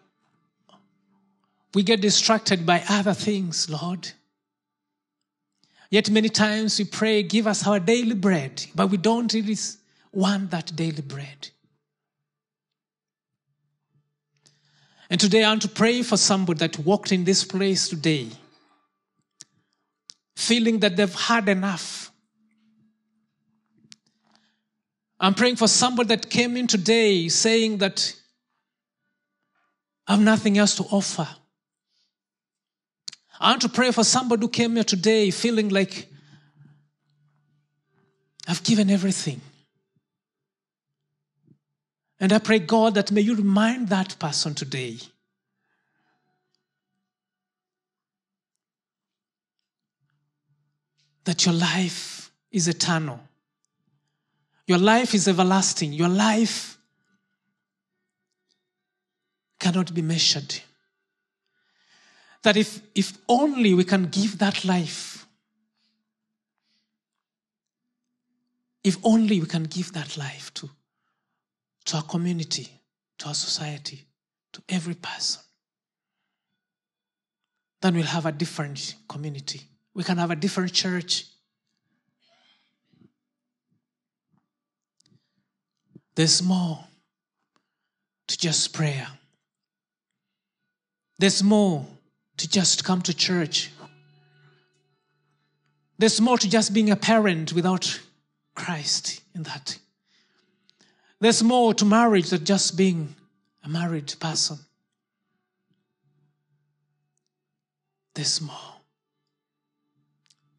we 1.73 1.83
get 1.83 2.01
distracted 2.01 2.65
by 2.65 2.83
other 2.87 3.13
things, 3.13 3.69
Lord. 3.69 4.11
Yet 5.89 6.09
many 6.09 6.29
times 6.29 6.79
we 6.79 6.85
pray, 6.85 7.23
give 7.23 7.47
us 7.47 7.67
our 7.67 7.79
daily 7.79 8.15
bread, 8.15 8.65
but 8.75 8.87
we 8.87 8.97
don't 8.97 9.33
really 9.33 9.57
want 10.13 10.51
that 10.51 10.75
daily 10.75 11.01
bread. 11.01 11.49
And 15.11 15.19
today 15.19 15.43
I 15.43 15.49
want 15.49 15.61
to 15.61 15.67
pray 15.67 16.01
for 16.01 16.17
somebody 16.17 16.57
that 16.59 16.79
walked 16.79 17.11
in 17.11 17.23
this 17.23 17.43
place 17.43 17.89
today, 17.89 18.29
feeling 20.35 20.79
that 20.79 20.95
they've 20.95 21.13
had 21.13 21.47
enough 21.47 22.11
I'm 25.21 25.35
praying 25.35 25.57
for 25.57 25.67
somebody 25.67 26.07
that 26.07 26.31
came 26.31 26.57
in 26.57 26.65
today 26.65 27.29
saying 27.29 27.77
that 27.77 28.15
I 30.07 30.13
have 30.13 30.21
nothing 30.21 30.57
else 30.57 30.75
to 30.77 30.83
offer. 30.85 31.27
I 33.39 33.51
want 33.51 33.61
to 33.61 33.69
pray 33.69 33.91
for 33.91 34.03
somebody 34.03 34.41
who 34.41 34.49
came 34.49 34.73
here 34.73 34.83
today 34.83 35.29
feeling 35.29 35.69
like 35.69 36.07
I've 38.47 38.63
given 38.63 38.89
everything. 38.89 39.41
And 42.21 42.31
I 42.31 42.37
pray, 42.37 42.59
God, 42.59 42.93
that 42.93 43.11
may 43.11 43.21
you 43.21 43.35
remind 43.35 43.89
that 43.89 44.19
person 44.19 44.53
today 44.53 44.99
that 51.23 51.43
your 51.47 51.55
life 51.55 52.31
is 52.51 52.67
eternal. 52.67 53.19
Your 54.67 54.77
life 54.77 55.15
is 55.15 55.27
everlasting. 55.27 55.93
Your 55.93 56.09
life 56.09 56.77
cannot 59.59 59.91
be 59.91 60.03
measured. 60.03 60.59
That 62.43 62.55
if, 62.55 62.81
if 62.93 63.17
only 63.27 63.73
we 63.73 63.83
can 63.83 64.05
give 64.05 64.37
that 64.37 64.63
life, 64.63 65.25
if 68.83 68.97
only 69.03 69.39
we 69.39 69.47
can 69.47 69.63
give 69.63 69.91
that 69.93 70.17
life 70.17 70.53
to, 70.53 70.69
to 71.85 71.97
our 71.97 72.03
community, 72.03 72.69
to 73.19 73.27
our 73.27 73.33
society, 73.33 74.05
to 74.53 74.61
every 74.69 74.95
person, 74.95 75.41
then 77.81 77.95
we'll 77.95 78.05
have 78.05 78.25
a 78.25 78.31
different 78.31 78.95
community. 79.09 79.61
We 79.93 80.03
can 80.03 80.17
have 80.17 80.31
a 80.31 80.35
different 80.35 80.71
church. 80.71 81.25
There's 86.15 86.43
more 86.43 86.79
to 88.27 88.37
just 88.37 88.73
prayer. 88.73 89.07
There's 91.17 91.43
more 91.43 91.85
to 92.37 92.49
just 92.49 92.83
come 92.83 93.01
to 93.03 93.13
church. 93.13 93.71
There's 95.97 96.19
more 96.19 96.37
to 96.37 96.49
just 96.49 96.73
being 96.73 96.89
a 96.89 96.95
parent 96.95 97.53
without 97.53 97.99
Christ 98.55 99.21
in 99.35 99.43
that. 99.43 99.77
There's 101.21 101.43
more 101.43 101.75
to 101.75 101.85
marriage 101.85 102.31
than 102.31 102.43
just 102.43 102.75
being 102.75 103.15
a 103.63 103.69
married 103.69 104.13
person. 104.19 104.57
There's 108.15 108.41
more. 108.41 108.55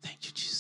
Thank 0.03 0.25
you, 0.25 0.31
Jesus. 0.33 0.52